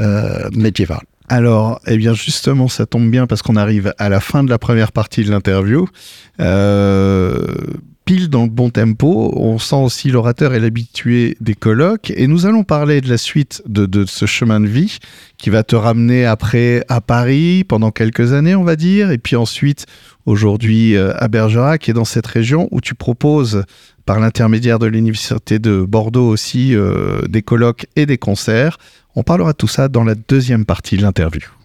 euh, 0.00 0.48
médiévale. 0.52 1.04
Alors, 1.28 1.80
eh 1.86 1.96
bien 1.96 2.14
justement, 2.14 2.68
ça 2.68 2.86
tombe 2.86 3.10
bien 3.10 3.26
parce 3.26 3.42
qu'on 3.42 3.56
arrive 3.56 3.92
à 3.98 4.08
la 4.08 4.20
fin 4.20 4.44
de 4.44 4.50
la 4.50 4.58
première 4.58 4.92
partie 4.92 5.24
de 5.24 5.30
l'interview. 5.30 5.86
Euh, 6.40 7.44
pile 8.08 8.30
dans 8.30 8.44
le 8.44 8.48
bon 8.48 8.70
tempo. 8.70 9.34
On 9.36 9.58
sent 9.58 9.76
aussi 9.76 10.10
l'orateur 10.10 10.54
est 10.54 10.60
l'habitué 10.60 11.36
des 11.42 11.52
colloques. 11.52 12.10
Et 12.16 12.26
nous 12.26 12.46
allons 12.46 12.64
parler 12.64 13.02
de 13.02 13.08
la 13.10 13.18
suite 13.18 13.62
de, 13.66 14.06
ce 14.06 14.24
chemin 14.24 14.60
de 14.60 14.66
vie 14.66 14.96
qui 15.36 15.50
va 15.50 15.62
te 15.62 15.76
ramener 15.76 16.24
après 16.24 16.86
à 16.88 17.02
Paris 17.02 17.64
pendant 17.68 17.90
quelques 17.90 18.32
années, 18.32 18.54
on 18.54 18.64
va 18.64 18.76
dire. 18.76 19.10
Et 19.10 19.18
puis 19.18 19.36
ensuite, 19.36 19.84
aujourd'hui, 20.24 20.96
euh, 20.96 21.12
à 21.18 21.28
Bergerac, 21.28 21.86
est 21.90 21.92
dans 21.92 22.06
cette 22.06 22.26
région 22.26 22.66
où 22.70 22.80
tu 22.80 22.94
proposes, 22.94 23.64
par 24.06 24.20
l'intermédiaire 24.20 24.78
de 24.78 24.86
l'Université 24.86 25.58
de 25.58 25.84
Bordeaux 25.86 26.30
aussi, 26.30 26.74
euh, 26.74 27.20
des 27.28 27.42
colloques 27.42 27.88
et 27.94 28.06
des 28.06 28.16
concerts. 28.16 28.78
On 29.16 29.22
parlera 29.22 29.52
de 29.52 29.58
tout 29.58 29.68
ça 29.68 29.88
dans 29.88 30.04
la 30.04 30.14
deuxième 30.14 30.64
partie 30.64 30.96
de 30.96 31.02
l'interview. 31.02 31.57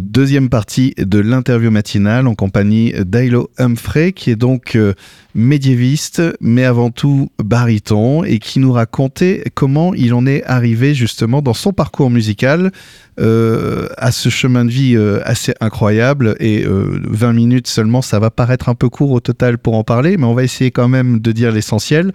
Deuxième 0.00 0.48
partie 0.48 0.94
de 0.96 1.18
l'interview 1.18 1.70
matinale 1.70 2.26
en 2.26 2.34
compagnie 2.34 2.94
d'Ailo 3.04 3.50
Humphrey, 3.58 4.12
qui 4.12 4.30
est 4.30 4.36
donc 4.36 4.74
euh, 4.74 4.94
médiéviste, 5.34 6.22
mais 6.40 6.64
avant 6.64 6.90
tout 6.90 7.28
baryton, 7.44 8.24
et 8.24 8.38
qui 8.38 8.58
nous 8.58 8.72
racontait 8.72 9.44
comment 9.52 9.92
il 9.92 10.14
en 10.14 10.24
est 10.24 10.44
arrivé 10.44 10.94
justement 10.94 11.42
dans 11.42 11.52
son 11.52 11.74
parcours 11.74 12.08
musical 12.08 12.72
euh, 13.20 13.86
à 13.98 14.12
ce 14.12 14.30
chemin 14.30 14.64
de 14.64 14.70
vie 14.70 14.96
euh, 14.96 15.20
assez 15.26 15.52
incroyable. 15.60 16.36
Et 16.40 16.64
20 16.66 17.34
minutes 17.34 17.66
seulement, 17.66 18.00
ça 18.00 18.18
va 18.18 18.30
paraître 18.30 18.70
un 18.70 18.74
peu 18.74 18.88
court 18.88 19.10
au 19.10 19.20
total 19.20 19.58
pour 19.58 19.74
en 19.74 19.84
parler, 19.84 20.16
mais 20.16 20.24
on 20.24 20.34
va 20.34 20.44
essayer 20.44 20.70
quand 20.70 20.88
même 20.88 21.20
de 21.20 21.32
dire 21.32 21.52
l'essentiel. 21.52 22.12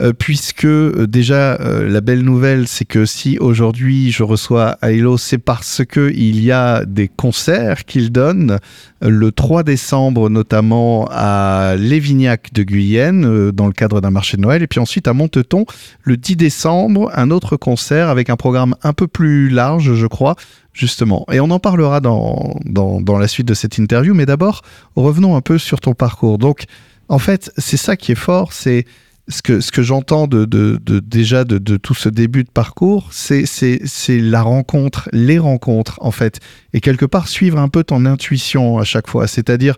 Euh, 0.00 0.14
puisque 0.14 0.64
euh, 0.64 1.06
déjà 1.06 1.60
euh, 1.60 1.86
la 1.88 2.00
belle 2.00 2.22
nouvelle, 2.22 2.66
c'est 2.66 2.86
que 2.86 3.04
si 3.04 3.36
aujourd'hui 3.38 4.10
je 4.10 4.22
reçois 4.22 4.78
Ailo, 4.80 5.18
c'est 5.18 5.38
parce 5.38 5.82
que 5.84 6.10
il 6.14 6.42
y 6.42 6.52
a 6.52 6.86
des 6.86 7.08
concerts 7.08 7.84
qu'il 7.84 8.10
donne 8.10 8.58
le 9.02 9.30
3 9.30 9.62
décembre 9.62 10.30
notamment 10.30 11.06
à 11.10 11.74
Lévignac 11.76 12.52
de 12.52 12.62
Guyenne 12.62 13.50
dans 13.50 13.66
le 13.66 13.72
cadre 13.72 14.00
d'un 14.00 14.10
marché 14.10 14.36
de 14.36 14.42
Noël 14.42 14.62
et 14.62 14.66
puis 14.66 14.80
ensuite 14.80 15.08
à 15.08 15.12
Monteton 15.12 15.64
le 16.02 16.16
10 16.16 16.36
décembre 16.36 17.10
un 17.14 17.30
autre 17.30 17.56
concert 17.56 18.08
avec 18.08 18.30
un 18.30 18.36
programme 18.36 18.74
un 18.82 18.92
peu 18.92 19.06
plus 19.06 19.48
large 19.48 19.94
je 19.94 20.06
crois 20.06 20.36
justement. 20.72 21.26
Et 21.32 21.40
on 21.40 21.50
en 21.50 21.58
parlera 21.58 22.00
dans, 22.00 22.56
dans, 22.64 23.00
dans 23.00 23.18
la 23.18 23.28
suite 23.28 23.46
de 23.48 23.54
cette 23.54 23.76
interview, 23.76 24.14
mais 24.14 24.24
d'abord, 24.24 24.62
revenons 24.96 25.36
un 25.36 25.40
peu 25.40 25.58
sur 25.58 25.80
ton 25.80 25.94
parcours. 25.94 26.38
Donc, 26.38 26.64
en 27.08 27.18
fait, 27.18 27.50
c'est 27.58 27.76
ça 27.76 27.96
qui 27.96 28.12
est 28.12 28.16
fort, 28.16 28.52
c'est 28.52 28.86
ce 29.30 29.42
que, 29.42 29.60
ce 29.60 29.72
que 29.72 29.82
j'entends 29.82 30.26
de, 30.26 30.44
déjà 31.00 31.44
de, 31.44 31.76
tout 31.76 31.94
ce 31.94 32.08
début 32.08 32.44
de 32.44 32.50
parcours, 32.50 33.08
c'est, 33.12 33.46
la 34.08 34.42
rencontre, 34.42 35.08
les 35.12 35.38
rencontres 35.38 35.98
en 36.02 36.10
fait, 36.10 36.40
et 36.72 36.80
quelque 36.80 37.06
part 37.06 37.28
suivre 37.28 37.58
un 37.58 37.68
peu 37.68 37.84
ton 37.84 38.04
intuition 38.04 38.78
à 38.78 38.84
chaque 38.84 39.08
fois. 39.08 39.26
C'est-à-dire, 39.26 39.76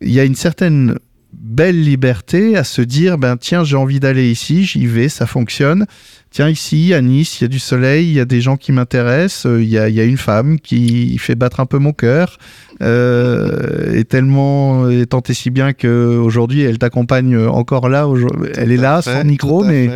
il 0.00 0.10
y 0.10 0.20
a 0.20 0.24
une 0.24 0.34
certaine 0.34 0.98
belle 1.40 1.82
liberté 1.82 2.56
à 2.56 2.64
se 2.64 2.82
dire, 2.82 3.18
ben 3.18 3.36
tiens, 3.36 3.64
j'ai 3.64 3.76
envie 3.76 4.00
d'aller 4.00 4.30
ici, 4.30 4.64
j'y 4.64 4.86
vais, 4.86 5.08
ça 5.08 5.26
fonctionne. 5.26 5.86
Tiens, 6.30 6.48
ici, 6.48 6.92
à 6.94 7.00
Nice, 7.00 7.40
il 7.40 7.44
y 7.44 7.46
a 7.46 7.48
du 7.48 7.60
soleil, 7.60 8.08
il 8.08 8.14
y 8.14 8.20
a 8.20 8.24
des 8.24 8.40
gens 8.40 8.56
qui 8.56 8.72
m'intéressent, 8.72 9.46
euh, 9.46 9.62
il 9.62 9.68
y, 9.68 9.78
a, 9.78 9.88
y 9.88 10.00
a, 10.00 10.04
une 10.04 10.16
femme 10.16 10.58
qui 10.58 11.16
fait 11.18 11.36
battre 11.36 11.60
un 11.60 11.66
peu 11.66 11.78
mon 11.78 11.92
cœur, 11.92 12.38
euh, 12.82 13.94
et 13.94 14.04
tellement, 14.04 14.90
et 14.90 15.06
tant 15.06 15.22
et 15.22 15.34
si 15.34 15.50
bien 15.50 15.72
qu'aujourd'hui, 15.72 16.62
elle 16.62 16.78
t'accompagne 16.78 17.36
encore 17.46 17.88
là, 17.88 18.08
elle 18.56 18.72
est 18.72 18.76
là, 18.76 19.00
sans 19.00 19.24
micro, 19.24 19.62
mais... 19.62 19.90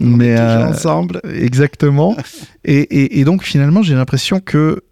mais 0.00 0.36
euh, 0.38 0.68
ensemble. 0.68 1.20
Exactement. 1.32 2.16
et, 2.64 2.80
et, 2.80 3.20
et 3.20 3.24
donc, 3.24 3.44
finalement, 3.44 3.82
j'ai 3.82 3.94
l'impression 3.94 4.40
que 4.40 4.82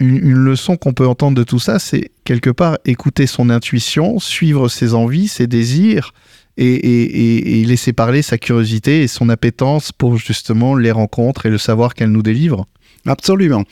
une, 0.00 0.32
leçon 0.32 0.76
qu'on 0.76 0.92
peut 0.92 1.06
entendre 1.06 1.36
de 1.36 1.44
tout 1.44 1.58
ça, 1.58 1.78
c'est 1.78 2.10
quelque 2.24 2.50
part 2.50 2.78
écouter 2.84 3.26
son 3.26 3.50
intuition, 3.50 4.18
suivre 4.18 4.68
ses 4.68 4.94
envies, 4.94 5.28
ses 5.28 5.46
désirs, 5.46 6.12
et, 6.56 7.64
laisser 7.66 7.92
parler 7.92 8.22
sa 8.22 8.38
curiosité 8.38 9.02
et 9.02 9.08
son 9.08 9.28
appétence 9.28 9.90
pour 9.90 10.16
justement 10.16 10.76
les 10.76 10.92
rencontres 10.92 11.46
et 11.46 11.50
le 11.50 11.58
savoir 11.58 11.94
qu'elles 11.94 12.12
nous 12.12 12.22
délivrent. 12.22 12.66
Absolument. 13.06 13.64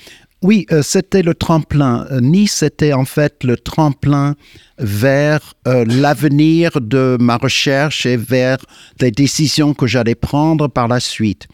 Oui, 0.43 0.67
euh, 0.73 0.83
c'était 0.83 1.23
le 1.23 1.35
tremplin. 1.35 2.05
Euh, 2.11 2.21
nice 2.21 2.65
était 2.65 2.93
en 2.93 3.05
fait 3.05 3.45
le 3.45 3.57
tremplin 3.57 4.35
vers 4.79 5.55
euh, 5.69 5.85
l'avenir 5.87 6.81
de 6.81 7.17
ma 7.21 7.37
recherche 7.37 8.07
et 8.07 8.17
vers 8.17 8.59
les 9.01 9.13
décisions 9.13 9.73
que 9.73 9.87
j'allais 9.87 10.17
prendre 10.17 10.67
par 10.67 10.89
la 10.89 10.99
suite. 10.99 11.47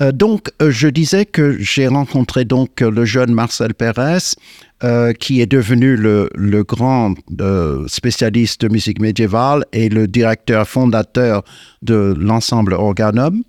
Euh, 0.00 0.12
donc, 0.12 0.50
euh, 0.60 0.70
je 0.70 0.88
disais 0.88 1.24
que 1.24 1.56
j'ai 1.58 1.86
rencontré 1.88 2.44
donc 2.44 2.80
le 2.80 3.04
jeune 3.04 3.32
Marcel 3.32 3.74
Pérez, 3.74 4.18
euh, 4.84 5.12
qui 5.12 5.40
est 5.40 5.46
devenu 5.46 5.96
le, 5.96 6.28
grand 6.64 7.14
spécialiste 7.86 8.60
de 8.62 8.68
musique 8.68 9.00
médiévale 9.00 9.64
et 9.72 9.88
le 9.88 10.06
directeur 10.06 10.68
fondateur 10.68 11.42
de 11.82 12.14
l'ensemble 12.18 12.74
Organum. 12.74 13.42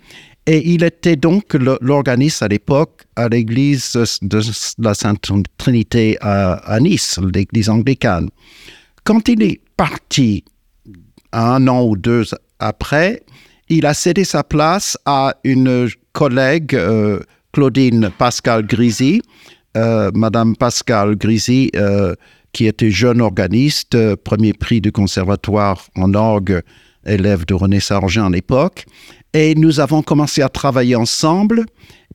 Et 0.45 0.69
il 0.73 0.83
était 0.85 1.17
donc 1.17 1.55
l'organiste 1.81 2.41
à 2.41 2.47
l'époque 2.47 3.03
à 3.17 3.27
l'église 3.27 3.91
de 4.21 4.39
la 4.77 4.93
Sainte 4.93 5.29
Trinité 5.57 6.17
à, 6.21 6.79
Nice, 6.79 7.19
l'église 7.33 7.69
anglicane. 7.69 8.29
Quand 9.03 9.27
il 9.27 9.43
est 9.43 9.59
parti 9.75 10.45
un 11.33 11.67
an 11.67 11.83
ou 11.83 11.97
deux 11.97 12.23
après, 12.59 13.23
il 13.67 13.85
a 13.85 13.93
cédé 13.93 14.23
sa 14.23 14.45
place 14.45 14.97
à 15.05 15.35
une 15.43 15.89
collègue, 16.17 16.74
euh, 16.74 17.19
Claudine 17.53 18.09
Pascal 18.17 18.65
Grisi, 18.65 19.21
euh, 19.77 20.09
Madame 20.15 20.55
Pascal 20.55 21.15
Grisi, 21.15 21.69
euh, 21.75 22.15
qui 22.53 22.65
était 22.65 22.89
jeune 22.89 23.21
organiste, 23.21 24.15
premier 24.15 24.53
prix 24.53 24.81
du 24.81 24.91
conservatoire 24.91 25.86
en 25.95 26.15
orgue, 26.15 26.63
élève 27.05 27.45
de 27.45 27.53
René 27.53 27.79
Sargent 27.79 28.25
à 28.25 28.29
l'époque. 28.31 28.86
Et 29.36 29.53
nous 29.53 29.79
avons 29.79 30.01
commencé 30.01 30.41
à 30.41 30.50
travailler 30.50 30.95
ensemble 30.95 31.65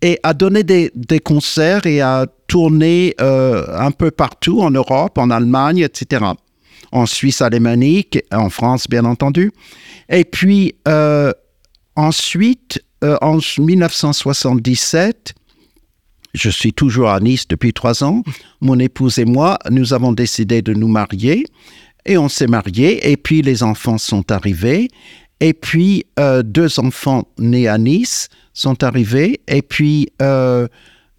et 0.01 0.19
à 0.25 0.35
donner 0.35 0.65
des, 0.65 1.21
concerts 1.21 1.87
et 1.87 2.01
à 2.01 2.27
tourner 2.49 3.15
un 3.21 3.93
peu 3.93 4.11
partout 4.11 4.63
en 4.63 4.73
Europe, 4.73 5.17
en 5.17 5.31
Allemagne, 5.31 5.79
etc 5.79 6.25
en 6.95 7.07
Suisse 7.07 7.41
alémanique, 7.41 8.19
en 8.33 8.51
France 8.51 8.87
bien 8.87 9.05
entendu. 9.07 9.53
Et 10.11 10.25
puis 10.25 10.75
ensuite, 11.97 12.83
euh, 13.03 13.17
en 13.21 13.39
1977, 13.59 15.35
je 16.35 16.51
suis 16.51 16.73
toujours 16.73 17.11
à 17.11 17.21
Nice 17.21 17.47
depuis 17.49 17.73
trois 17.73 18.05
ans. 18.05 18.23
Mon 18.61 18.79
épouse 18.79 19.19
et 19.19 19.25
moi, 19.25 19.59
nous 19.71 19.93
avons 19.93 20.13
décidé 20.13 20.63
de 20.63 20.73
nous 20.73 20.89
marier 20.89 21.47
et 22.07 22.17
on 22.17 22.29
s'est 22.29 22.47
mariés. 22.47 23.11
Et 23.11 23.17
puis 23.17 23.43
les 23.43 23.63
enfants 23.63 23.99
sont 23.99 24.31
arrivés. 24.33 24.89
Et 25.41 25.53
puis 25.53 26.07
euh, 26.19 26.43
deux 26.43 26.79
enfants 26.79 27.29
nés 27.39 27.69
à 27.69 27.77
Nice 27.77 28.29
sont 28.55 28.83
arrivés. 28.83 29.41
Et 29.49 29.63
puis 29.63 30.09
euh, 30.23 30.69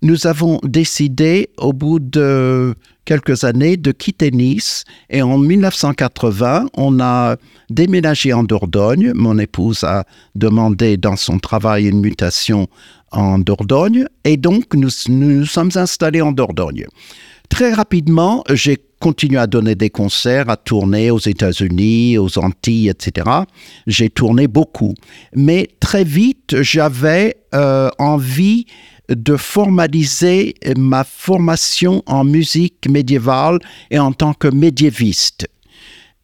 nous 0.03 0.27
avons 0.27 0.59
décidé, 0.63 1.49
au 1.57 1.71
bout 1.71 1.99
de 1.99 2.75
quelques 3.05 3.45
années, 3.45 3.77
de 3.77 3.91
quitter 3.91 4.31
Nice. 4.31 4.83
Et 5.09 5.21
en 5.21 5.37
1980, 5.37 6.67
on 6.75 6.99
a 6.99 7.37
déménagé 7.69 8.33
en 8.33 8.43
Dordogne. 8.43 9.13
Mon 9.15 9.39
épouse 9.39 9.83
a 9.85 10.03
demandé 10.35 10.97
dans 10.97 11.15
son 11.15 11.39
travail 11.39 11.87
une 11.87 12.01
mutation 12.01 12.67
en 13.11 13.39
Dordogne. 13.39 14.05
Et 14.25 14.35
donc, 14.35 14.73
nous 14.75 14.89
nous 15.07 15.45
sommes 15.45 15.71
installés 15.75 16.21
en 16.21 16.33
Dordogne. 16.33 16.85
Très 17.49 17.73
rapidement, 17.73 18.43
j'ai 18.51 18.77
continué 18.99 19.37
à 19.37 19.47
donner 19.47 19.75
des 19.75 19.89
concerts, 19.89 20.49
à 20.49 20.57
tourner 20.57 21.11
aux 21.11 21.19
États-Unis, 21.19 22.17
aux 22.17 22.39
Antilles, 22.39 22.89
etc. 22.89 23.29
J'ai 23.85 24.09
tourné 24.09 24.47
beaucoup. 24.47 24.95
Mais 25.35 25.69
très 25.79 26.03
vite, 26.03 26.61
j'avais 26.61 27.35
euh, 27.53 27.89
envie 27.99 28.65
de 29.09 29.35
formaliser 29.35 30.55
ma 30.77 31.03
formation 31.03 32.03
en 32.05 32.23
musique 32.23 32.87
médiévale 32.89 33.59
et 33.91 33.99
en 33.99 34.13
tant 34.13 34.33
que 34.33 34.47
médiéviste. 34.47 35.47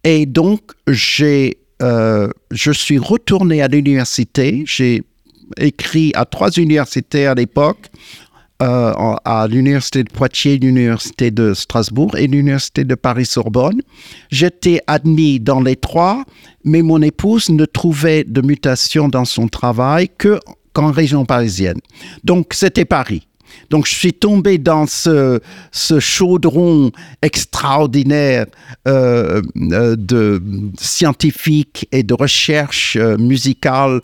Et 0.03 0.25
donc, 0.25 0.61
j'ai, 0.87 1.57
euh, 1.81 2.29
je 2.51 2.71
suis 2.71 2.97
retourné 2.97 3.61
à 3.61 3.67
l'université. 3.67 4.63
J'ai 4.65 5.03
écrit 5.57 6.11
à 6.15 6.25
trois 6.25 6.51
universités 6.51 7.27
à 7.27 7.35
l'époque, 7.35 7.87
euh, 8.61 8.93
à 9.25 9.47
l'université 9.49 10.03
de 10.03 10.09
Poitiers, 10.11 10.57
l'université 10.57 11.31
de 11.31 11.53
Strasbourg 11.53 12.17
et 12.17 12.27
l'université 12.27 12.83
de 12.83 12.95
Paris-Sorbonne. 12.95 13.81
J'étais 14.31 14.81
admis 14.87 15.39
dans 15.39 15.61
les 15.61 15.75
trois, 15.75 16.23
mais 16.63 16.81
mon 16.81 17.01
épouse 17.01 17.49
ne 17.49 17.65
trouvait 17.65 18.23
de 18.23 18.41
mutation 18.41 19.09
dans 19.09 19.25
son 19.25 19.47
travail 19.47 20.09
que 20.17 20.39
qu'en 20.73 20.91
région 20.91 21.25
parisienne. 21.25 21.79
Donc 22.23 22.53
c'était 22.53 22.85
Paris. 22.85 23.27
Donc 23.69 23.87
je 23.87 23.93
suis 23.93 24.13
tombé 24.13 24.57
dans 24.57 24.87
ce, 24.87 25.39
chaudron 25.99 26.91
extraordinaire 27.21 28.45
euh, 28.87 29.41
euh, 29.71 29.95
de 29.95 30.41
scientifique 30.79 31.87
et 31.91 32.03
de 32.03 32.13
recherche 32.13 32.95
euh, 32.95 33.17
musicale 33.17 34.01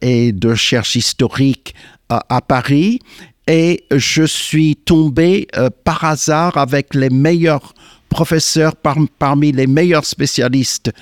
et 0.00 0.32
de 0.32 0.48
recherche 0.48 0.96
historique 0.96 1.74
à 2.08 2.40
Paris. 2.40 3.00
Et 3.46 3.84
je 3.94 4.22
suis 4.22 4.76
tombé 4.76 5.46
par 5.84 6.04
hasard 6.04 6.56
avec 6.56 6.94
les 6.94 7.10
meilleurs 7.10 7.74
professeurs 8.12 8.74
parmi 8.76 9.52
les 9.52 9.66
meilleurs 9.66 10.04
spécialistes 10.04 10.92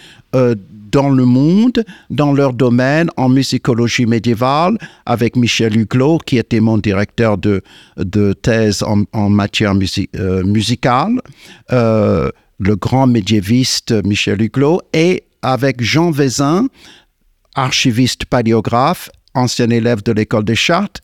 dans 0.91 1.09
le 1.09 1.25
monde, 1.25 1.85
dans 2.11 2.33
leur 2.33 2.53
domaine, 2.53 3.11
en 3.17 3.29
musicologie 3.29 4.07
médiévale, 4.07 4.77
avec 5.07 5.37
Michel 5.37 5.77
Huglot, 5.77 6.19
qui 6.19 6.39
était 6.39 6.61
mon 6.61 6.79
directeur 6.79 7.39
de, 7.39 7.63
thèse 8.43 8.83
en, 8.83 9.31
matière 9.31 9.75
euh, 10.17 10.43
musicale, 10.45 11.21
euh, 11.73 12.31
le 12.59 12.77
grand 12.77 13.07
médiéviste 13.07 13.93
Michel 14.05 14.43
Huglot, 14.43 14.81
et 14.93 15.25
avec 15.43 15.83
Jean 15.83 16.11
Vézin, 16.11 16.67
archiviste 17.55 18.25
paléographe, 18.25 19.11
ancien 19.35 19.71
élève 19.71 20.03
de 20.03 20.13
l'école 20.13 20.45
des 20.45 20.57
Chartes, 20.57 21.01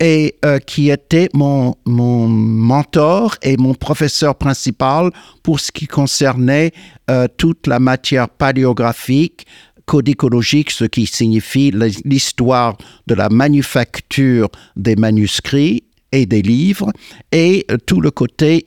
et 0.00 0.36
euh, 0.44 0.58
qui 0.58 0.90
était 0.90 1.28
mon, 1.34 1.74
mon 1.84 2.28
mentor 2.28 3.36
et 3.42 3.56
mon 3.56 3.74
professeur 3.74 4.36
principal 4.36 5.10
pour 5.42 5.60
ce 5.60 5.72
qui 5.72 5.86
concernait 5.86 6.72
euh, 7.10 7.26
toute 7.36 7.66
la 7.66 7.80
matière 7.80 8.28
paléographique, 8.28 9.46
codicologique, 9.86 10.70
ce 10.70 10.84
qui 10.84 11.06
signifie 11.06 11.72
l'histoire 12.04 12.76
de 13.06 13.14
la 13.14 13.28
manufacture 13.28 14.48
des 14.76 14.96
manuscrits 14.96 15.84
et 16.12 16.26
des 16.26 16.42
livres, 16.42 16.90
et 17.32 17.66
tout 17.86 18.00
le 18.00 18.10
côté 18.10 18.64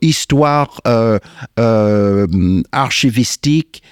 histoire 0.00 0.80
euh, 0.86 1.18
archivistique 2.72 3.82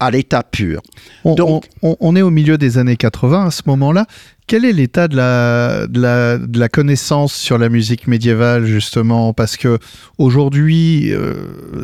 à 0.00 0.10
l'état 0.10 0.42
pur. 0.42 0.82
On, 1.24 1.34
Donc, 1.34 1.66
on, 1.82 2.16
est 2.16 2.22
au 2.22 2.30
milieu 2.30 2.58
des 2.58 2.78
années 2.78 2.96
80 2.96 3.46
à 3.46 3.50
ce 3.50 3.62
moment-là. 3.66 4.06
Quel 4.46 4.66
est 4.66 4.72
l'état 4.72 5.08
de 5.08 5.16
la, 5.16 5.86
de, 5.86 6.58
la, 6.58 6.68
connaissance 6.68 7.32
sur 7.32 7.56
la 7.56 7.70
musique 7.70 8.06
médiévale, 8.06 8.66
justement? 8.66 9.32
Parce 9.32 9.56
que 9.56 9.78
aujourd'hui, 10.18 11.12
euh, 11.12 11.34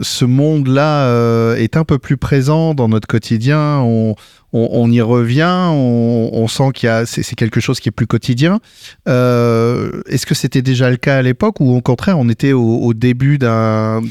ce 0.02 0.26
monde-là 0.26 1.06
euh, 1.06 1.56
est 1.56 1.78
un 1.78 1.84
peu 1.84 1.98
plus 1.98 2.18
présent 2.18 2.74
dans 2.74 2.88
notre 2.88 3.06
quotidien. 3.06 3.78
On, 3.78 4.14
on, 4.52 4.90
y 4.90 5.00
revient, 5.00 5.68
on, 5.70 6.46
sent 6.48 6.72
qu'il 6.74 6.88
y 6.88 6.90
a, 6.90 7.06
c'est, 7.06 7.22
quelque 7.36 7.60
chose 7.60 7.80
qui 7.80 7.88
est 7.88 7.92
plus 7.92 8.08
quotidien. 8.08 8.60
Euh, 9.08 10.02
est-ce 10.06 10.26
que 10.26 10.34
c'était 10.34 10.60
déjà 10.60 10.90
le 10.90 10.96
cas 10.96 11.18
à 11.18 11.22
l'époque 11.22 11.60
ou 11.60 11.74
au 11.74 11.80
contraire, 11.80 12.18
on 12.18 12.28
était 12.28 12.52
au 12.52 12.92
début 12.92 13.38
d'un 13.38 14.02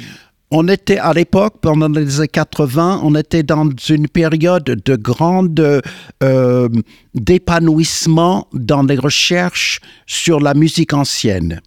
on 0.52 0.68
était 0.68 0.98
à 0.98 1.14
l'époque, 1.14 1.56
pendant 1.62 1.88
les 1.88 2.20
années 2.20 2.28
80, 2.28 3.02
on 3.04 3.16
était 3.16 3.44
dans 3.44 3.70
une 3.90 4.08
période 4.08 4.64
de 4.64 4.96
grande 4.96 5.82
euh, 6.24 6.70
d'épanouissement 7.14 8.48
dans 8.54 8.84
les 8.84 8.98
recherches 8.98 9.80
sur 10.08 10.40
la 10.40 10.54
musique 10.54 10.94
ancienne. 10.94 11.62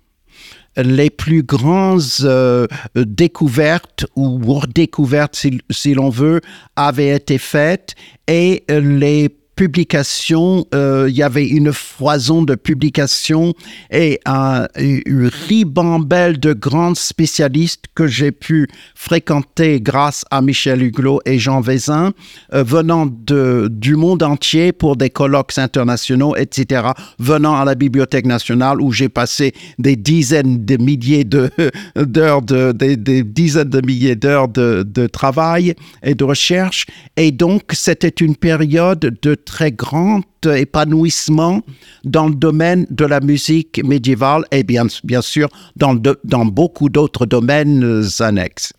Les 0.77 1.11
plus 1.11 1.43
grandes 1.43 2.03
euh, 2.23 2.67
découvertes 2.97 4.07
ou 4.17 4.39
redécouvertes, 4.53 5.37
si, 5.37 5.61
si 5.71 5.95
l'on 5.95 6.09
veut, 6.09 6.41
avaient 6.75 7.15
été 7.15 7.39
faites 7.39 7.95
et 8.27 8.65
les 8.69 9.29
publications, 9.55 10.67
euh, 10.75 11.07
il 11.09 11.15
y 11.15 11.23
avait 11.23 11.47
une 11.47 11.73
foison 11.73 12.43
de 12.43 12.55
publications 12.55 13.55
et 13.91 14.19
un, 14.25 14.67
une 14.77 15.31
ribambelle 15.49 16.41
de 16.41 16.53
grands 16.53 16.95
spécialistes 16.95 17.85
que 17.95 18.07
j'ai 18.07 18.33
pu 18.33 18.69
fréquenter 18.95 19.81
grâce 19.81 20.25
à 20.31 20.41
Michel 20.41 20.83
Huglot 20.83 21.21
et 21.27 21.39
Jean 21.39 21.61
Vézin, 21.61 22.13
euh, 22.55 22.63
venant 22.63 23.07
de, 23.07 23.69
du 23.71 23.97
monde 23.97 24.23
entier 24.23 24.73
pour 24.73 24.97
des 24.97 25.11
colloques 25.11 25.59
internationaux, 25.59 26.35
etc., 26.37 26.91
venant 27.19 27.57
à 27.57 27.65
la 27.65 27.75
Bibliothèque 27.75 28.27
nationale 28.27 28.81
où 28.81 28.91
j'ai 28.91 29.09
passé 29.09 29.53
des 29.79 29.97
dizaines 29.97 30.65
de 30.65 30.77
milliers 30.77 31.25
d'heures, 31.97 32.43
de, 32.43 32.73
des, 32.73 32.97
des, 32.97 33.23
dizaines 33.23 33.69
de 33.69 33.85
milliers 33.85 34.17
d'heures 34.17 34.49
de, 34.49 34.83
de 34.83 35.07
travail 35.07 35.75
et 36.03 36.15
de 36.15 36.25
recherche. 36.25 36.87
Et 37.17 37.33
donc, 37.33 37.63
c'était 37.73 38.09
une 38.09 38.37
période 38.37 39.19
de 39.21 39.35
très 39.45 39.73
grand 39.73 40.23
épanouissement 40.47 41.63
dans 42.05 42.29
le 42.29 42.35
domaine 42.35 42.87
de 42.91 43.05
la 43.05 43.21
musique 43.21 43.83
médiévale 43.85 44.45
et 44.51 44.65
bien, 44.65 44.87
bien 45.05 45.23
sûr 45.23 45.49
dans, 45.77 45.95
dans 46.25 46.45
beaucoup 46.45 46.89
d'autres 46.89 47.27
domaines 47.27 47.85
euh, 47.85 48.05
annexes. 48.21 48.73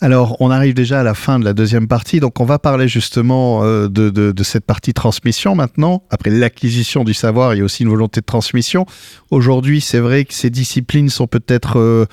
Alors, 0.00 0.36
on 0.40 0.52
arrive 0.52 0.74
déjà 0.74 1.00
à 1.00 1.02
la 1.02 1.14
fin 1.14 1.40
de 1.40 1.44
la 1.44 1.52
deuxième 1.52 1.88
partie, 1.88 2.20
donc 2.20 2.38
on 2.38 2.44
va 2.44 2.60
parler 2.60 2.86
justement 2.86 3.64
euh, 3.64 3.88
de, 3.88 4.42
cette 4.44 4.64
partie 4.64 4.94
transmission 4.94 5.56
maintenant. 5.56 6.04
Après 6.10 6.30
l'acquisition 6.30 7.02
du 7.02 7.14
savoir, 7.14 7.54
il 7.54 7.58
y 7.58 7.60
a 7.62 7.64
aussi 7.64 7.82
une 7.82 7.88
volonté 7.88 8.20
de 8.20 8.26
transmission. 8.26 8.86
Aujourd'hui, 9.32 9.80
c'est 9.80 9.98
vrai 9.98 10.24
que 10.24 10.34
ces 10.34 10.50
disciplines 10.50 11.08
sont 11.08 11.26
peut-être 11.26 11.78
euh, 11.80 12.06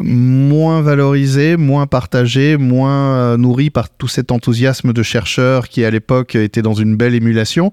moins 0.00 0.80
valorisées, 0.80 1.56
moins 1.56 1.88
partagées, 1.88 2.56
moins 2.56 3.36
nourries 3.36 3.70
par 3.70 3.90
tout 3.90 4.08
cet 4.08 4.30
enthousiasme 4.30 4.92
de 4.92 5.02
chercheurs 5.02 5.68
qui, 5.68 5.84
à 5.84 5.90
l'époque, 5.90 6.36
étaient 6.36 6.62
dans 6.62 6.74
une 6.74 6.96
belle 6.96 7.16
émulation. 7.16 7.72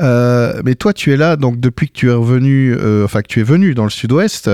Euh, 0.00 0.60
mais 0.64 0.74
toi, 0.74 0.92
tu 0.92 1.12
es 1.12 1.16
là, 1.16 1.36
donc 1.36 1.60
depuis 1.60 1.88
que 1.88 1.92
tu 1.92 2.08
es 2.08 2.12
revenu, 2.12 2.74
euh, 2.74 3.04
enfin 3.04 3.22
que 3.22 3.28
tu 3.28 3.40
es 3.40 3.44
venu 3.44 3.74
dans 3.74 3.84
le 3.84 3.90
sud-ouest, 3.90 4.50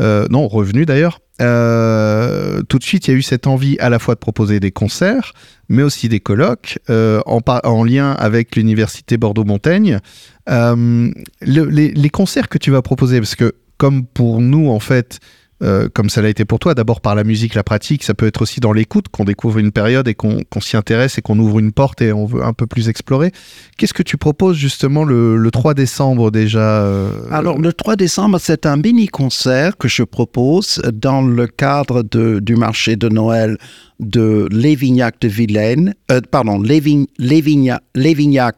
euh, 0.00 0.26
non, 0.30 0.46
revenu 0.48 0.86
d'ailleurs, 0.86 1.20
tout 1.38 2.78
de 2.78 2.84
suite, 2.84 3.08
il 3.08 3.10
y 3.10 3.14
a 3.14 3.16
eu 3.16 3.22
cette 3.22 3.46
envie 3.46 3.78
à 3.78 3.90
la 3.90 3.98
fois 3.98 4.14
de 4.14 4.20
proposer 4.20 4.60
des 4.60 4.70
concerts, 4.70 5.32
mais 5.68 5.82
aussi 5.82 6.08
des 6.08 6.20
colloques 6.20 6.78
en, 6.88 7.40
en, 7.46 7.84
lien 7.84 8.12
avec 8.12 8.56
l'université 8.56 9.16
Bordeaux-Montaigne. 9.16 10.00
Les, 10.48 11.24
les, 11.42 12.10
concerts 12.10 12.48
que 12.48 12.58
tu 12.58 12.70
vas 12.70 12.82
proposer, 12.82 13.20
parce 13.20 13.34
que 13.34 13.54
comme 13.78 14.06
pour 14.06 14.40
nous, 14.40 14.70
en 14.70 14.80
fait, 14.80 15.20
euh, 15.62 15.88
comme 15.92 16.10
ça 16.10 16.20
l'a 16.20 16.28
été 16.28 16.44
pour 16.44 16.58
toi, 16.58 16.74
d'abord 16.74 17.00
par 17.00 17.14
la 17.14 17.24
musique, 17.24 17.54
la 17.54 17.62
pratique, 17.62 18.04
ça 18.04 18.12
peut 18.12 18.26
être 18.26 18.42
aussi 18.42 18.60
dans 18.60 18.72
l'écoute 18.72 19.08
qu'on 19.08 19.24
découvre 19.24 19.58
une 19.58 19.72
période 19.72 20.06
et 20.06 20.14
qu'on 20.14 20.44
s'y 20.60 20.76
intéresse 20.76 21.16
et 21.16 21.22
qu'on 21.22 21.38
ouvre 21.38 21.58
une 21.58 21.72
porte 21.72 22.02
et 22.02 22.12
on 22.12 22.26
veut 22.26 22.44
un 22.44 22.52
peu 22.52 22.66
plus 22.66 22.88
explorer. 22.88 23.32
Qu'est-ce 23.78 23.94
que 23.94 24.02
tu 24.02 24.18
proposes 24.18 24.56
justement 24.56 25.04
le, 25.04 25.48
3 25.50 25.72
décembre 25.74 26.30
déjà 26.30 26.82
euh, 26.82 27.10
Alors 27.30 27.58
le 27.58 27.72
3 27.72 27.96
décembre, 27.96 28.38
c'est 28.38 28.66
un 28.66 28.76
mini-concert 28.76 29.78
que 29.78 29.88
je 29.88 30.02
propose 30.02 30.82
dans 30.92 31.22
le 31.22 31.46
cadre 31.46 32.02
de, 32.02 32.40
du 32.40 32.56
marché 32.56 32.96
de 32.96 33.08
Noël 33.08 33.56
de 33.98 34.46
Lévignac 34.50 35.18
de 35.20 35.28
Vilaine, 35.28 35.94
euh, 36.10 36.20
pardon, 36.30 36.60
Lévignac, 36.60 37.80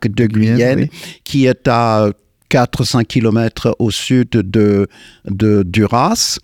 de 0.09 0.27
Guyenne, 0.27 0.89
qui 1.23 1.47
est 1.47 1.69
à 1.69 2.11
4-5 2.51 3.05
km 3.05 3.75
au 3.79 3.91
sud 3.91 4.31
de, 4.31 4.89
Duras, 5.27 6.39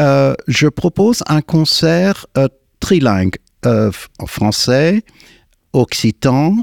euh, 0.00 0.34
je 0.46 0.68
propose 0.68 1.22
un 1.26 1.40
concert 1.40 2.26
euh, 2.36 2.48
trilingue, 2.80 3.36
euh, 3.66 3.90
français, 4.26 5.02
occitan, 5.72 6.56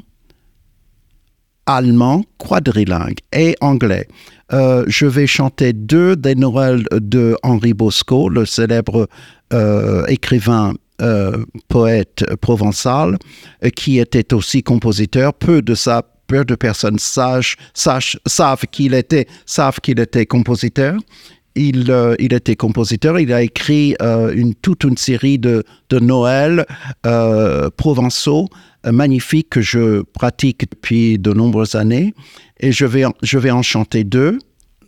allemand, 1.66 2.24
quadrilingue 2.38 3.20
et 3.34 3.56
anglais. 3.60 4.08
je 4.52 5.06
vais 5.08 5.28
chanter 5.28 5.74
deux 5.74 6.16
des 6.16 6.36
Noëls 6.36 6.86
de 6.92 7.36
Henri 7.42 7.74
Bosco, 7.74 8.30
le 8.30 8.46
célèbre 8.46 9.08
écrivain 10.08 10.74
poète 11.68 12.24
provençal, 12.40 13.18
qui 13.76 13.98
était 13.98 14.34
aussi 14.34 14.62
compositeur. 14.62 15.34
Peu 15.34 15.64
de 15.64 15.74
sa 15.74 16.04
peu 16.28 16.46
de 16.46 16.56
personnes 16.56 17.00
sages, 17.00 17.58
savent 17.74 18.66
qu'il 18.72 18.94
était, 18.94 19.28
savent 19.46 19.80
qu'il 19.80 20.00
était 20.00 20.26
compositeur. 20.26 20.98
Il, 21.58 21.90
euh, 21.90 22.16
il, 22.20 22.34
était 22.34 22.58
compositeur, 22.58 23.18
il 23.18 23.32
a 23.32 23.42
écrit 23.42 23.96
euh, 24.02 24.34
une, 24.36 24.56
toute 24.56 24.84
une 24.84 24.98
série 24.98 25.40
de, 25.40 25.64
de 25.90 26.00
Noël 26.00 26.66
euh, 27.06 27.70
provençaux 27.78 28.50
magnifiques 28.86 29.50
que 29.50 29.62
je 29.62 30.02
pratique 30.02 30.70
depuis 30.70 31.18
de 31.18 31.32
nombreuses 31.32 31.76
années. 31.76 32.14
Et 32.60 32.72
je 32.72 32.86
vais, 32.86 33.06
je 33.24 33.38
vais 33.38 33.52
en 33.52 33.62
chanter 33.62 34.04
deux. 34.04 34.38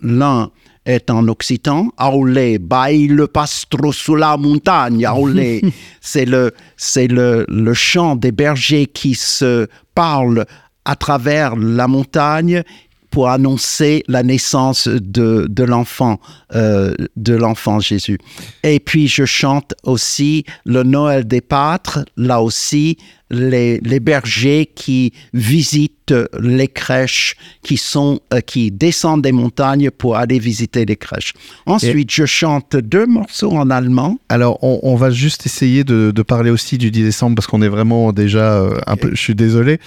L'un 0.02 0.52
est 0.88 1.10
en 1.10 1.28
occitan. 1.28 1.89
Aulé, 2.00 2.60
baille 2.60 3.08
le 3.08 3.28
pastro 3.28 3.91
sous 3.91 4.15
la 4.15 4.38
montagne. 4.38 5.08
Aulé, 5.08 5.62
c'est 6.02 6.26
le, 6.26 6.52
c'est 6.78 7.08
le, 7.08 7.45
le 7.47 7.73
chant 7.73 8.15
des 8.15 8.32
bergers 8.32 8.88
qui 8.88 9.15
se 9.15 9.67
parlent 9.95 10.45
à 10.88 10.95
travers 10.95 11.56
la 11.58 11.88
montagne 11.88 12.63
pour 13.12 13.30
annoncer 13.30 14.04
la 14.08 14.23
naissance 14.23 14.88
de, 14.88 15.63
l'enfant, 15.63 16.19
euh, 16.56 16.93
de 17.15 17.36
l'enfant 17.36 17.80
Jésus. 17.80 18.19
Et 18.63 18.80
puis 18.80 19.08
je 19.08 19.26
chante 19.26 19.73
aussi 19.84 20.45
le 20.65 20.84
Noël 20.84 21.28
des 21.28 21.41
pâtres, 21.41 22.06
là 22.15 22.41
aussi 22.41 22.97
les, 23.30 24.00
bergers 24.00 24.70
qui 24.74 25.13
visitent 25.34 26.13
les 26.40 26.68
crèches, 26.68 27.36
qui 27.63 27.78
sont 27.78 28.20
euh, 28.34 28.40
qui 28.40 28.72
descendent 28.72 29.22
des 29.22 29.32
montagnes 29.32 29.92
pour 29.92 30.16
aller 30.16 30.40
visiter 30.40 30.86
les 30.86 30.96
crèches. 30.96 31.34
Ensuite, 31.66 32.12
je 32.12 32.26
chante 32.26 32.76
deux 32.78 33.06
morceaux 33.06 33.52
en 33.52 33.70
allemand. 33.70 34.18
Alors, 34.30 34.60
on, 34.63 34.96
va 34.96 35.10
juste 35.10 35.46
essayer 35.46 35.84
de, 35.84 36.12
parler 36.22 36.50
aussi 36.50 36.78
du 36.78 36.92
10 36.92 37.04
décembre 37.04 37.36
parce 37.36 37.48
qu'on 37.48 37.62
est 37.62 37.70
vraiment 37.70 38.13
déjà 38.13 38.60
euh, 38.60 38.80
un 38.88 38.96
peu. 38.96 39.12
Je 39.12 39.22
suis 39.22 39.36
désolé. 39.36 39.80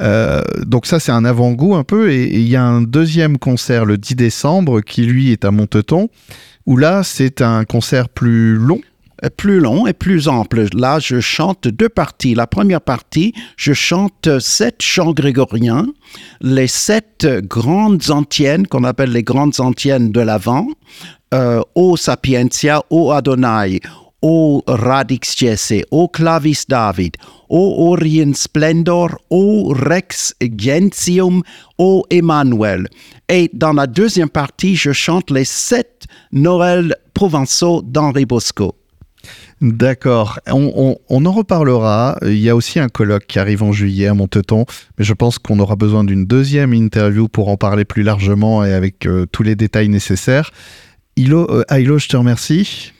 Euh, 0.00 0.42
donc 0.64 0.86
ça, 0.86 1.00
c'est 1.00 1.12
un 1.12 1.24
avant-goût 1.24 1.74
un 1.74 1.84
peu. 1.84 2.10
Et 2.10 2.26
il 2.26 2.48
y 2.48 2.56
a 2.56 2.64
un 2.64 2.82
deuxième 2.82 3.38
concert 3.38 3.84
le 3.84 3.98
10 3.98 4.16
décembre 4.16 4.80
qui, 4.80 5.02
lui, 5.02 5.32
est 5.32 5.44
à 5.44 5.50
Monteton, 5.50 6.08
où 6.66 6.76
là, 6.76 7.02
c'est 7.02 7.42
un 7.42 7.64
concert 7.64 8.08
plus 8.08 8.56
long. 8.56 8.80
Euh, 9.24 9.30
plus 9.34 9.60
long 9.60 9.86
et 9.86 9.92
plus 9.92 10.28
ample. 10.28 10.66
Là, 10.74 10.98
je 10.98 11.20
chante 11.20 11.68
deux 11.68 11.88
parties. 11.88 12.34
La 12.34 12.46
première 12.46 12.80
partie, 12.80 13.32
je 13.56 13.72
chante 13.72 14.38
sept 14.40 14.82
chants 14.82 15.12
grégoriens, 15.12 15.86
les 16.40 16.66
sept 16.66 17.26
grandes 17.44 18.10
antiennes 18.10 18.66
qu'on 18.66 18.84
appelle 18.84 19.12
les 19.12 19.22
grandes 19.22 19.60
antiennes 19.60 20.12
de 20.12 20.20
l'Avent, 20.20 20.66
euh, 21.34 21.62
O 21.74 21.96
Sapientia, 21.96 22.82
O 22.90 23.10
Adonai, 23.10 23.80
O 24.22 24.62
Radix 24.66 25.36
Jesse, 25.36 25.82
O 25.90 26.08
Clavis 26.08 26.64
David, 26.68 27.16
O 27.48 27.92
Orient 27.92 28.34
Splendor, 28.34 29.18
O 29.30 29.72
Rex 29.74 30.34
Gentium, 30.40 31.42
O 31.78 32.04
Emmanuel. 32.10 32.86
Et 33.28 33.50
dans 33.52 33.72
la 33.72 33.86
deuxième 33.86 34.30
partie, 34.30 34.76
je 34.76 34.92
chante 34.92 35.30
les 35.30 35.44
sept 35.44 36.06
Noëls 36.32 36.94
provençaux 37.14 37.82
d'Henri 37.82 38.24
Bosco. 38.24 38.74
D'accord. 39.60 40.38
On, 40.50 40.96
en 41.08 41.32
reparlera. 41.32 42.18
Il 42.22 42.38
y 42.38 42.50
a 42.50 42.56
aussi 42.56 42.78
un 42.78 42.88
colloque 42.88 43.26
qui 43.26 43.38
arrive 43.38 43.62
en 43.62 43.72
juillet 43.72 44.06
à 44.06 44.14
Monteton, 44.14 44.66
mais 44.98 45.04
je 45.04 45.14
pense 45.14 45.38
qu'on 45.38 45.58
aura 45.58 45.76
besoin 45.76 46.04
d'une 46.04 46.26
deuxième 46.26 46.74
interview 46.74 47.28
pour 47.28 47.48
en 47.48 47.56
parler 47.56 47.84
plus 47.84 48.02
largement 48.02 48.64
et 48.64 48.72
avec 48.72 49.06
euh, 49.06 49.26
tous 49.30 49.42
les 49.42 49.56
détails 49.56 49.88
nécessaires. 49.88 50.50
Ilo, 51.16 51.50
euh, 51.50 51.64
Ailo, 51.70 51.98
je 51.98 52.08
te 52.08 52.16
remercie. 52.16 52.92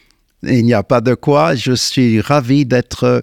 Il 0.43 0.65
n'y 0.65 0.75
a 0.75 0.83
pas 0.83 1.01
de 1.01 1.15
quoi. 1.15 1.55
Je 1.55 1.73
suis 1.73 2.21
ravi 2.21 2.65
d'être 2.65 3.23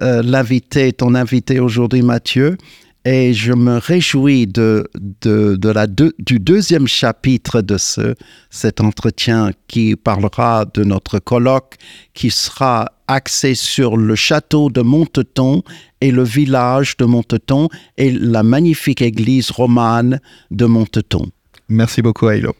euh, 0.00 0.22
l'invité, 0.22 0.92
ton 0.92 1.14
invité 1.14 1.60
aujourd'hui, 1.60 2.02
Mathieu. 2.02 2.56
Et 3.04 3.34
je 3.34 3.52
me 3.52 3.78
réjouis 3.78 4.46
de, 4.46 4.88
de, 5.22 5.56
de 5.56 5.68
la 5.68 5.86
du 5.88 6.38
deuxième 6.38 6.86
chapitre 6.86 7.60
de 7.60 7.76
ce, 7.76 8.14
cet 8.48 8.80
entretien 8.80 9.50
qui 9.66 9.96
parlera 9.96 10.64
de 10.72 10.84
notre 10.84 11.18
colloque, 11.18 11.74
qui 12.14 12.30
sera 12.30 12.92
axé 13.08 13.56
sur 13.56 13.96
le 13.96 14.14
château 14.14 14.70
de 14.70 14.82
Monteton 14.82 15.62
et 16.00 16.12
le 16.12 16.22
village 16.22 16.96
de 16.96 17.04
Monteton 17.04 17.68
et 17.96 18.12
la 18.12 18.44
magnifique 18.44 19.02
église 19.02 19.50
romane 19.50 20.20
de 20.52 20.66
Monteton. 20.66 21.26
Merci 21.68 22.02
beaucoup, 22.02 22.28
Ailo. 22.28 22.54